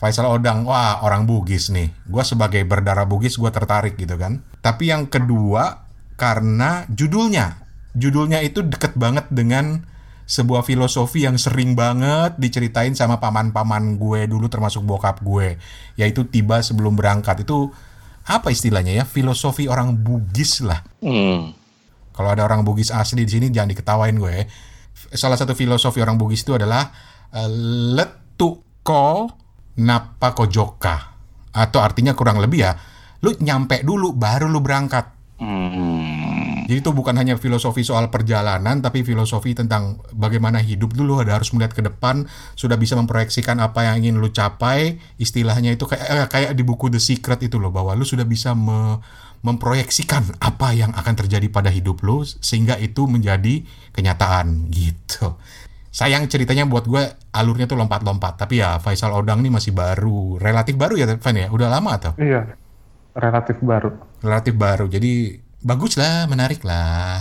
[0.00, 1.92] Faisal Odang, wah orang Bugis nih.
[2.08, 4.40] Gue sebagai berdarah Bugis gue tertarik gitu kan.
[4.64, 5.84] Tapi yang kedua
[6.16, 7.60] karena judulnya,
[7.92, 9.84] judulnya itu deket banget dengan
[10.24, 15.60] sebuah filosofi yang sering banget diceritain sama paman-paman gue dulu termasuk bokap gue,
[16.00, 17.68] yaitu tiba sebelum berangkat itu
[18.24, 20.80] apa istilahnya ya filosofi orang Bugis lah.
[21.04, 21.52] Hmm.
[22.16, 24.48] Kalau ada orang Bugis asli di sini jangan diketawain gue.
[25.12, 26.88] Salah satu filosofi orang Bugis itu adalah
[27.36, 27.50] eh,
[28.00, 29.28] letuko
[29.78, 30.96] napakojoka
[31.50, 32.72] atau artinya kurang lebih ya
[33.20, 35.12] lu nyampe dulu baru lu berangkat.
[35.40, 36.64] Hmm.
[36.68, 41.50] Jadi itu bukan hanya filosofi soal perjalanan tapi filosofi tentang bagaimana hidup dulu ada harus
[41.50, 46.26] melihat ke depan sudah bisa memproyeksikan apa yang ingin lu capai istilahnya itu kayak eh,
[46.30, 49.02] kayak di buku The Secret itu loh bahwa lu sudah bisa me-
[49.40, 53.64] memproyeksikan apa yang akan terjadi pada hidup lu sehingga itu menjadi
[53.96, 55.40] kenyataan gitu.
[55.90, 57.02] Sayang ceritanya buat gue
[57.34, 58.38] alurnya tuh lompat-lompat.
[58.38, 60.38] Tapi ya Faisal Odang nih masih baru.
[60.38, 61.50] Relatif baru ya Van ya?
[61.50, 62.46] Udah lama atau Iya,
[63.18, 63.90] relatif baru.
[64.22, 64.86] relatif baru.
[64.86, 67.18] Jadi bagus lah menarik lah.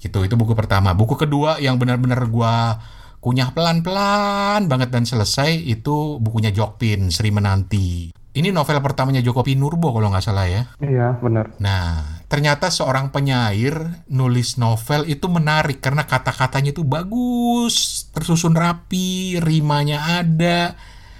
[0.00, 0.96] Gitu itu buku pertama.
[0.96, 2.80] Buku kedua yang benar-benar gua
[3.20, 9.90] kunyah pelan-pelan banget dan selesai itu bukunya Jokpin Sri Menanti ini novel pertamanya Joko Pinurbo
[9.90, 11.56] kalau nggak salah ya Iya, benar.
[11.56, 20.20] Nah, ternyata seorang penyair nulis novel itu menarik karena kata-katanya itu bagus, tersusun rapi, rimanya
[20.20, 20.76] ada,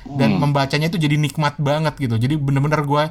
[0.06, 2.14] dan membacanya itu jadi nikmat banget gitu.
[2.14, 3.04] Jadi bener-bener gue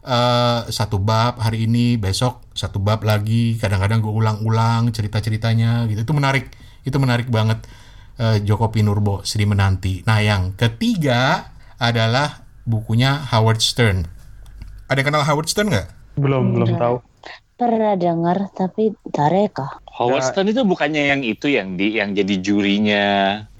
[0.00, 6.06] eh, satu bab hari ini, besok satu bab lagi, kadang-kadang gue ulang-ulang cerita-ceritanya gitu.
[6.06, 6.48] Itu menarik,
[6.82, 7.60] itu menarik banget.
[8.16, 10.02] eh, Joko Pinurbo, Sri Menanti.
[10.02, 14.04] Nah, yang ketiga adalah bukunya Howard Stern.
[14.92, 15.88] Ada yang kenal Howard Stern nggak?
[16.20, 17.00] Belum, belum tahu.
[17.56, 19.80] Pernah dengar tapi tareka.
[19.88, 20.28] Howard.
[20.28, 23.06] Stern itu bukannya yang itu yang di yang jadi jurinya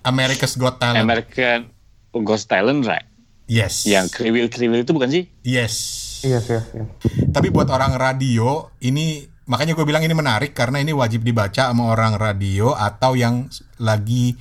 [0.05, 1.09] America's Got Talent.
[1.09, 1.73] American
[2.13, 3.09] Ghost Talent, right?
[3.49, 3.89] yes.
[3.89, 5.25] Yang kriwil-kriwil itu bukan sih?
[5.43, 5.75] Yes.
[6.23, 6.85] Iya, iya, iya.
[7.33, 11.89] Tapi buat orang radio ini makanya gue bilang ini menarik karena ini wajib dibaca sama
[11.89, 13.49] orang radio atau yang
[13.81, 14.37] lagi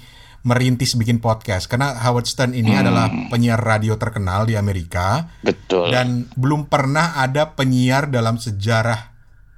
[0.47, 5.91] merintis bikin podcast karena Howard Stern ini adalah penyiar radio terkenal di Amerika Betul.
[5.91, 9.12] dan belum pernah ada penyiar dalam sejarah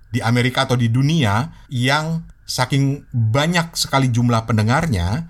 [0.10, 5.30] di Amerika atau di dunia yang saking banyak sekali jumlah pendengarnya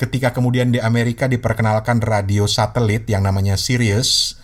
[0.00, 4.40] ketika kemudian di Amerika diperkenalkan radio satelit yang namanya Sirius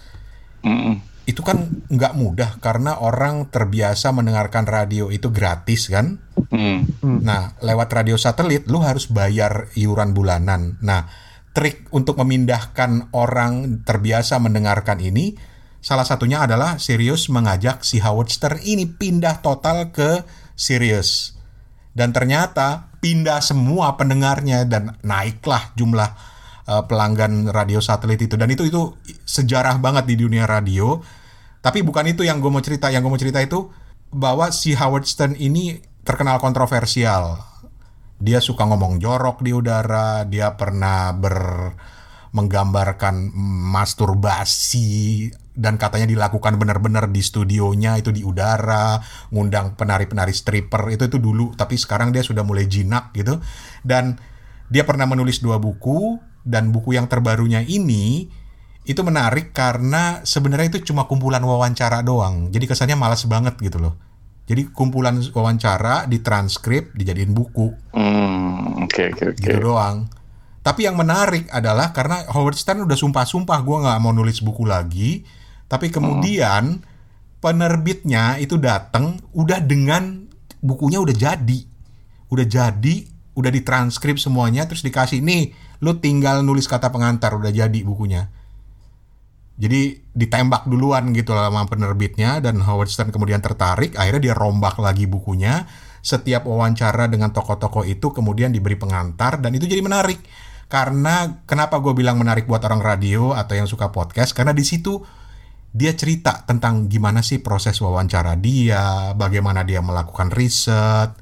[0.60, 1.00] Mm-mm.
[1.24, 6.20] itu kan nggak mudah karena orang terbiasa mendengarkan radio itu gratis kan
[6.50, 6.82] Hmm.
[7.22, 10.82] Nah, lewat radio satelit lu harus bayar iuran bulanan.
[10.82, 11.06] Nah,
[11.54, 15.38] trik untuk memindahkan orang terbiasa mendengarkan ini
[15.80, 20.26] salah satunya adalah Sirius mengajak si Howard Stern ini pindah total ke
[20.58, 21.38] Sirius.
[21.90, 26.10] Dan ternyata pindah semua pendengarnya dan naiklah jumlah
[26.68, 28.94] uh, pelanggan radio satelit itu dan itu itu
[29.26, 31.02] sejarah banget di dunia radio.
[31.60, 32.88] Tapi bukan itu yang gue mau cerita.
[32.88, 33.68] Yang gue mau cerita itu
[34.10, 37.40] bahwa si Howard Stern ini terkenal kontroversial.
[38.20, 41.72] Dia suka ngomong jorok di udara, dia pernah ber
[42.30, 43.34] menggambarkan
[43.74, 45.26] masturbasi
[45.58, 49.02] dan katanya dilakukan benar-benar di studionya itu di udara,
[49.34, 53.42] ngundang penari-penari stripper itu itu dulu, tapi sekarang dia sudah mulai jinak gitu.
[53.82, 54.16] Dan
[54.70, 58.30] dia pernah menulis dua buku dan buku yang terbarunya ini
[58.86, 62.48] itu menarik karena sebenarnya itu cuma kumpulan wawancara doang.
[62.54, 64.09] Jadi kesannya malas banget gitu loh.
[64.50, 69.38] Jadi kumpulan wawancara ditranskrip dijadiin buku Hmm, Oke oke oke.
[69.38, 70.10] gitu doang.
[70.60, 75.22] Tapi yang menarik adalah karena Howard Stern udah sumpah-sumpah gue nggak mau nulis buku lagi.
[75.70, 76.82] Tapi kemudian
[77.38, 80.26] penerbitnya itu datang udah dengan
[80.60, 81.60] bukunya udah jadi,
[82.28, 82.96] udah jadi,
[83.38, 88.28] udah ditranskrip semuanya terus dikasih nih, lu tinggal nulis kata pengantar udah jadi bukunya.
[89.60, 95.04] Jadi ditembak duluan gitu sama penerbitnya dan Howard Stern kemudian tertarik, akhirnya dia rombak lagi
[95.04, 95.68] bukunya.
[96.00, 100.16] Setiap wawancara dengan tokoh-tokoh itu kemudian diberi pengantar dan itu jadi menarik.
[100.72, 104.32] Karena kenapa gue bilang menarik buat orang radio atau yang suka podcast?
[104.32, 104.96] Karena di situ
[105.76, 111.12] dia cerita tentang gimana sih proses wawancara dia, bagaimana dia melakukan riset,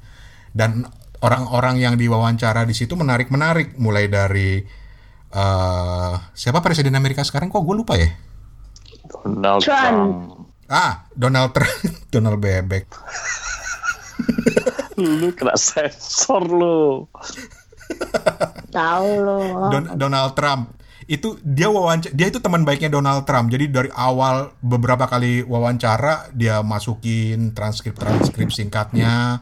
[0.55, 0.87] dan
[1.19, 4.63] orang-orang yang diwawancara di situ menarik-menarik, mulai dari
[5.29, 7.51] eh siapa presiden Amerika sekarang?
[7.51, 8.28] Kok gue lupa ya?
[9.09, 9.81] Donald Trump.
[9.81, 10.13] Trump.
[10.69, 11.77] Ah, Donald Trump,
[12.13, 12.85] Donald Bebek.
[14.99, 17.07] lu kena sensor lu.
[18.69, 19.71] Tahu loh.
[19.71, 20.77] Don- Donald Trump
[21.09, 26.29] itu dia wawancara dia itu teman baiknya Donald Trump jadi dari awal beberapa kali wawancara
[26.37, 29.41] dia masukin transkrip transkrip singkatnya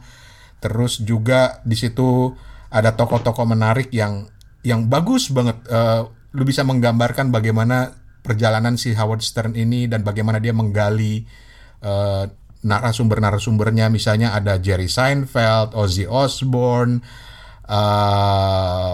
[0.64, 2.32] terus juga di situ
[2.72, 4.32] ada tokoh-tokoh menarik yang
[4.64, 6.02] yang bagus banget Eh,
[6.32, 7.92] lu bisa menggambarkan bagaimana
[8.28, 11.24] perjalanan si Howard Stern ini dan bagaimana dia menggali
[11.80, 12.24] eh,
[12.58, 17.00] narasumber-narasumbernya misalnya ada Jerry Seinfeld, Ozzy Osbourne,
[17.64, 18.92] eh,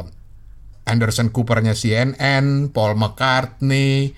[0.85, 4.13] Anderson Coopernya CNN, Paul McCartney,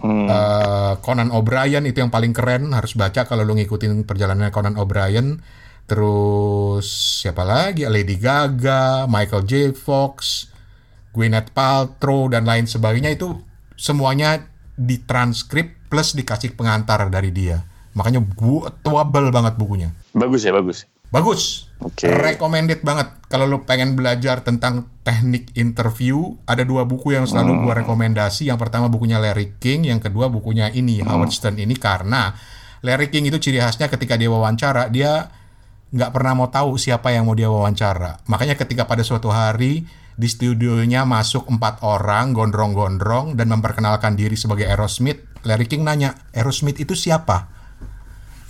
[0.00, 0.24] Hmm.
[0.26, 5.44] eh, Conan O'Brien itu yang paling keren harus baca kalau lu ngikutin perjalanan Conan O'Brien.
[5.84, 6.86] Terus
[7.20, 7.84] siapa lagi?
[7.84, 9.52] Lady Gaga, Michael J.
[9.76, 10.46] Fox,
[11.12, 13.42] Gwyneth Paltrow dan lain sebagainya itu
[13.76, 14.49] semuanya
[14.80, 17.60] ditranskrip plus dikasih pengantar dari dia.
[17.92, 19.92] Makanya gua tebel banget bukunya.
[20.16, 20.88] Bagus ya, bagus.
[21.10, 21.66] Bagus.
[21.82, 22.06] Oke.
[22.06, 23.10] Recommended banget.
[23.26, 28.46] Kalau lu pengen belajar tentang teknik interview, ada dua buku yang selalu gua rekomendasi.
[28.46, 32.32] Yang pertama bukunya Larry King, yang kedua bukunya ini Howard Stern ini karena
[32.80, 35.28] Larry King itu ciri khasnya ketika dia wawancara, dia
[35.90, 38.22] nggak pernah mau tahu siapa yang mau dia wawancara.
[38.30, 39.84] Makanya ketika pada suatu hari
[40.16, 46.78] di studionya masuk empat orang gondrong-gondrong dan memperkenalkan diri sebagai Aerosmith, Larry King nanya, Aerosmith
[46.78, 47.60] itu siapa?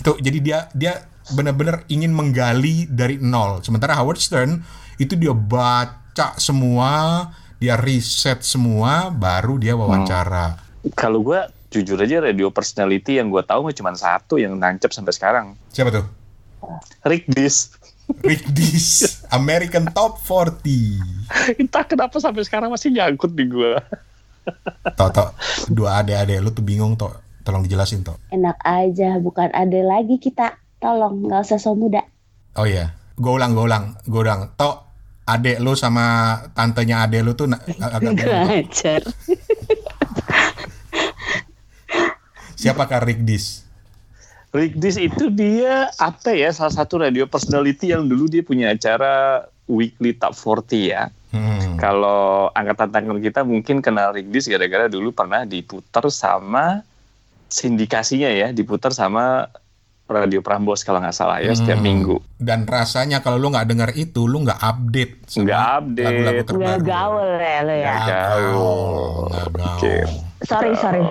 [0.00, 0.92] itu jadi dia dia
[1.36, 4.64] benar-benar ingin menggali dari nol sementara Howard Stern
[4.96, 7.28] itu dia baca semua
[7.60, 10.56] dia riset semua baru dia wawancara
[10.96, 11.36] Kalau gue
[11.68, 15.46] jujur aja radio personality yang gue tahu mah cuma satu yang nancep sampai sekarang.
[15.68, 16.08] siapa tuh
[17.04, 17.76] Rick Dis.
[18.24, 23.78] Rick Dees American Top 40 Entah kenapa sampai sekarang masih nyangkut di gue.
[24.98, 25.30] toh toh
[25.70, 27.14] dua adik-adik lu tuh bingung toh
[27.46, 30.58] tolong dijelasin toh Enak aja, bukan ada lagi kita.
[30.80, 32.02] Tolong, nggak usah so muda.
[32.58, 34.80] oh iya gue ulang gue ulang gue ulang toh
[35.28, 38.16] adek lu sama tantenya adek lu tuh agak.
[38.16, 39.02] Ngajar.
[42.56, 43.64] siapakah Rick Dees
[44.50, 49.46] Rick Dis itu dia apa ya salah satu radio personality yang dulu dia punya acara
[49.64, 51.06] weekly top 40 ya.
[51.30, 51.76] hmm.
[51.76, 56.82] Kalau angkatan tangan kita mungkin kenal Rick Dis gara-gara dulu pernah diputar sama
[57.46, 59.46] sindikasinya ya, diputar sama
[60.06, 61.86] Radio Prambos kalau nggak salah ya setiap Hmm.
[61.86, 62.16] minggu.
[62.34, 66.02] Dan rasanya kalau lu nggak dengar itu, lu nggak update Nggak update.
[66.04, 66.66] lagu-lagu terbaru.
[66.66, 67.86] Nggak gaul ya lo ya.
[67.86, 68.98] Nggak gaul,
[69.30, 69.70] nggak gaul.
[69.70, 69.94] Oke.
[70.42, 71.04] Sorry, sorry.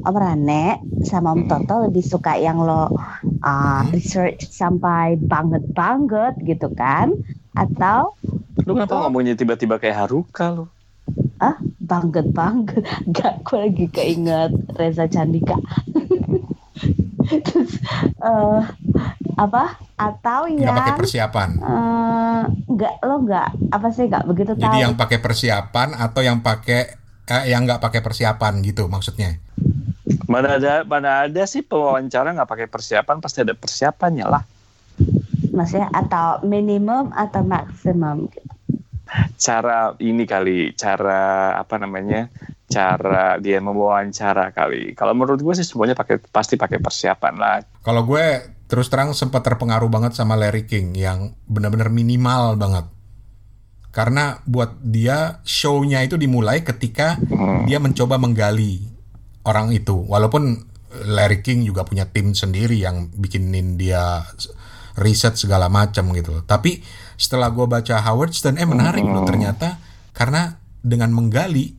[0.00, 2.88] Om Rane sama Om Toto lebih suka yang lo
[3.42, 7.12] uh, research sampai banget-banget gitu kan?
[7.54, 8.14] Atau
[8.68, 10.64] Lu kenapa ngomongnya tiba-tiba kayak Haruka lu?
[11.40, 12.84] ah banget-banget?
[13.16, 15.56] Gak, gue lagi keinget Reza Candika.
[17.46, 17.78] Terus
[18.20, 18.60] eh,
[19.38, 19.64] apa?
[19.96, 21.48] Atau Nggak pakai yang persiapan.
[21.60, 24.64] eh, nggak lo nggak apa sih nggak begitu tahu?
[24.68, 26.80] Jadi yang pakai persiapan atau yang pakai
[27.28, 29.40] eh, yang nggak pakai persiapan gitu maksudnya.
[30.26, 34.42] Mana ada mana ada sih pewawancara nggak pakai persiapan pasti ada persiapannya lah.
[35.50, 38.30] Maksudnya atau minimum atau maksimum?
[38.30, 38.54] gitu.
[39.42, 42.30] Cara ini kali, cara apa namanya?
[42.70, 44.94] Cara dia mewawancara kali.
[44.94, 47.56] Kalau menurut gue sih semuanya pakai pasti pakai persiapan lah.
[47.82, 48.26] Kalau gue
[48.70, 52.86] terus terang sempat terpengaruh banget sama Larry King yang benar-benar minimal banget.
[53.90, 57.66] Karena buat dia show-nya itu dimulai ketika Hmm.
[57.66, 58.86] dia mencoba menggali
[59.44, 59.94] orang itu.
[59.94, 64.26] Walaupun Larry King juga punya tim sendiri yang bikinin dia
[64.98, 66.40] riset segala macam gitu.
[66.40, 66.42] loh.
[66.42, 66.82] Tapi
[67.14, 69.78] setelah gue baca Howard Stern, eh menarik loh ternyata
[70.10, 71.76] karena dengan menggali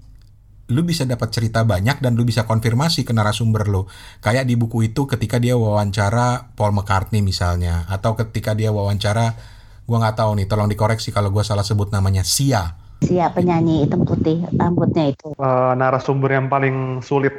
[0.72, 3.84] lu bisa dapat cerita banyak dan lu bisa konfirmasi ke narasumber lu.
[4.24, 9.36] Kayak di buku itu ketika dia wawancara Paul McCartney misalnya atau ketika dia wawancara
[9.84, 12.80] gua nggak tahu nih, tolong dikoreksi kalau gua salah sebut namanya Sia.
[13.02, 15.36] Siapa penyanyi hitam putih rambutnya itu?
[15.36, 17.34] Eh, narasumber yang paling sulit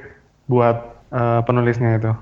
[0.47, 0.77] buat
[1.13, 2.13] eh, penulisnya itu.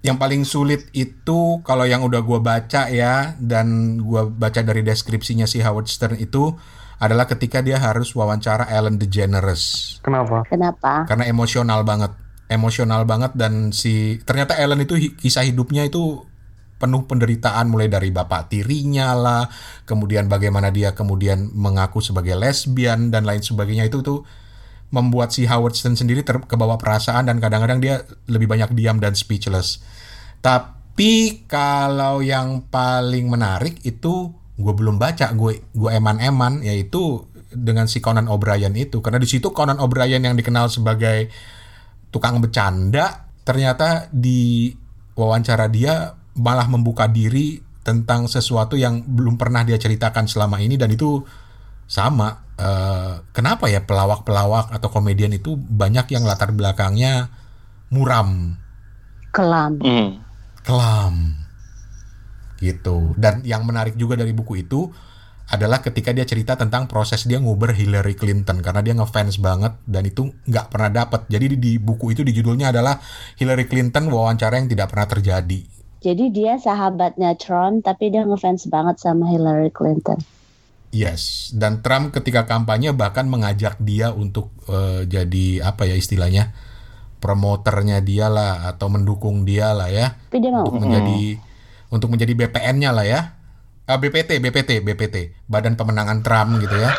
[0.00, 5.44] Yang paling sulit itu kalau yang udah gua baca ya dan gua baca dari deskripsinya
[5.44, 6.56] si Howard Stern itu
[7.00, 9.96] adalah ketika dia harus wawancara Ellen DeGeneres.
[10.04, 10.44] Kenapa?
[10.48, 11.08] Kenapa?
[11.08, 12.12] karena emosional banget
[12.50, 16.26] emosional banget dan si ternyata Ellen itu kisah hidupnya itu
[16.82, 19.44] penuh penderitaan mulai dari bapak tirinya lah
[19.86, 24.26] kemudian bagaimana dia kemudian mengaku sebagai lesbian dan lain sebagainya itu tuh
[24.90, 29.14] membuat si Howard Stern sendiri ter- kebawa perasaan dan kadang-kadang dia lebih banyak diam dan
[29.14, 29.82] speechless
[30.42, 37.98] tapi kalau yang paling menarik itu gue belum baca gue gue eman-eman yaitu dengan si
[37.98, 41.32] Conan O'Brien itu karena di situ Conan O'Brien yang dikenal sebagai
[42.12, 44.70] tukang bercanda ternyata di
[45.18, 50.92] wawancara dia malah membuka diri tentang sesuatu yang belum pernah dia ceritakan selama ini dan
[50.92, 51.24] itu
[51.90, 52.49] sama.
[52.60, 57.32] Eh, kenapa ya pelawak-pelawak atau komedian itu banyak yang latar belakangnya
[57.88, 58.60] muram,
[59.32, 59.80] Kelam.
[59.80, 60.20] Hmm.
[60.60, 61.14] kelam,
[62.60, 63.16] gitu.
[63.16, 64.90] Dan yang menarik juga dari buku itu
[65.50, 70.06] adalah ketika dia cerita tentang proses dia nguber Hillary Clinton karena dia ngefans banget dan
[70.06, 71.26] itu nggak pernah dapet.
[71.26, 73.02] Jadi di, di buku itu di judulnya adalah
[73.34, 75.60] Hillary Clinton wawancara yang tidak pernah terjadi.
[76.00, 80.22] Jadi dia sahabatnya Trump tapi dia ngefans banget sama Hillary Clinton.
[80.90, 86.50] Yes, dan Trump ketika kampanye bahkan mengajak dia untuk eh, jadi apa ya istilahnya
[87.20, 90.66] promoternya dia lah atau mendukung dia lah ya Tapi dia mau.
[90.66, 91.20] untuk menjadi
[91.90, 93.20] untuk menjadi BPN-nya lah ya.
[93.84, 95.16] Ah, BPT, BPT, BPT,
[95.46, 96.94] Badan Pemenangan Trump gitu ya.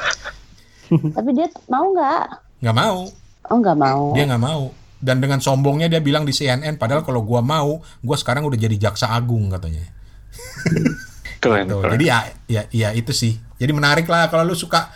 [1.15, 2.23] Tapi dia mau nggak?
[2.59, 3.07] Nggak mau,
[3.47, 4.11] Oh nggak mau.
[4.11, 4.63] dia nggak mau.
[4.99, 8.75] Dan dengan sombongnya dia bilang di CNN, padahal kalau gua mau, gua sekarang udah jadi
[8.77, 9.87] jaksa agung katanya.
[11.41, 11.65] Keren.
[11.65, 11.91] Keren.
[11.97, 13.39] jadi ya, ya, ya itu sih.
[13.61, 14.89] Jadi menarik lah kalau lu suka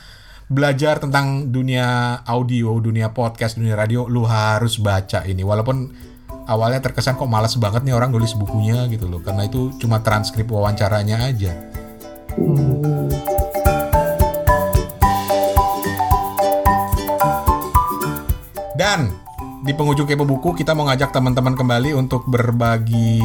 [0.49, 5.45] belajar tentang dunia audio, dunia podcast, dunia radio, lu harus baca ini.
[5.45, 5.93] Walaupun
[6.49, 10.49] awalnya terkesan kok malas banget nih orang nulis bukunya gitu loh, karena itu cuma transkrip
[10.49, 11.53] wawancaranya aja.
[18.74, 19.13] Dan
[19.61, 23.22] di penghujung kepo buku kita mau ngajak teman-teman kembali untuk berbagi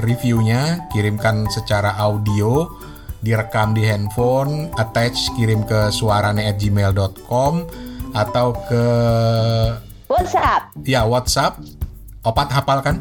[0.00, 2.72] reviewnya, kirimkan secara audio,
[3.22, 7.54] direkam di handphone, attach kirim ke suarane@gmail.com
[8.12, 8.84] atau ke
[10.10, 11.56] WhatsApp ya WhatsApp.
[12.22, 12.96] Opat hafal kan?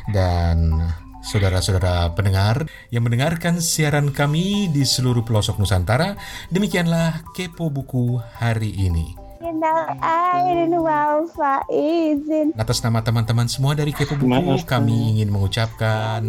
[0.09, 0.76] Dan
[1.24, 6.16] saudara-saudara pendengar yang mendengarkan siaran kami di seluruh pelosok Nusantara,
[6.48, 9.27] demikianlah Kepo Buku hari ini.
[9.49, 12.53] Minal aidin wal faizin.
[12.53, 14.68] Atas nama teman-teman semua dari Kepo Buku, Maaf.
[14.68, 16.20] kami ingin mengucapkan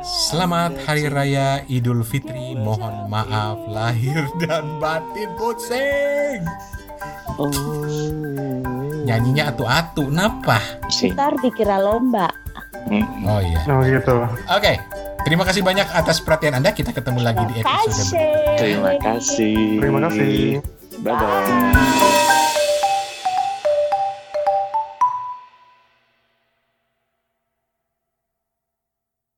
[0.00, 2.56] Selamat Hari Raya Idul Fitri.
[2.56, 6.40] Mohon maaf lahir dan batin pusing.
[7.36, 7.52] Oh.
[9.04, 10.56] Nyanyinya atu-atu, napa?
[10.88, 12.32] Ntar dikira lomba.
[12.88, 13.28] Hmm.
[13.28, 13.60] Oh iya.
[13.68, 14.24] Oh gitu.
[14.48, 14.80] Oke,
[15.28, 16.72] terima kasih banyak atas perhatian Anda.
[16.72, 18.56] Kita ketemu lagi di episode berikutnya.
[18.56, 19.56] Terima kasih.
[19.84, 20.80] Terima kasih.
[21.02, 21.72] Bye-bye.
[21.74, 22.31] Bye.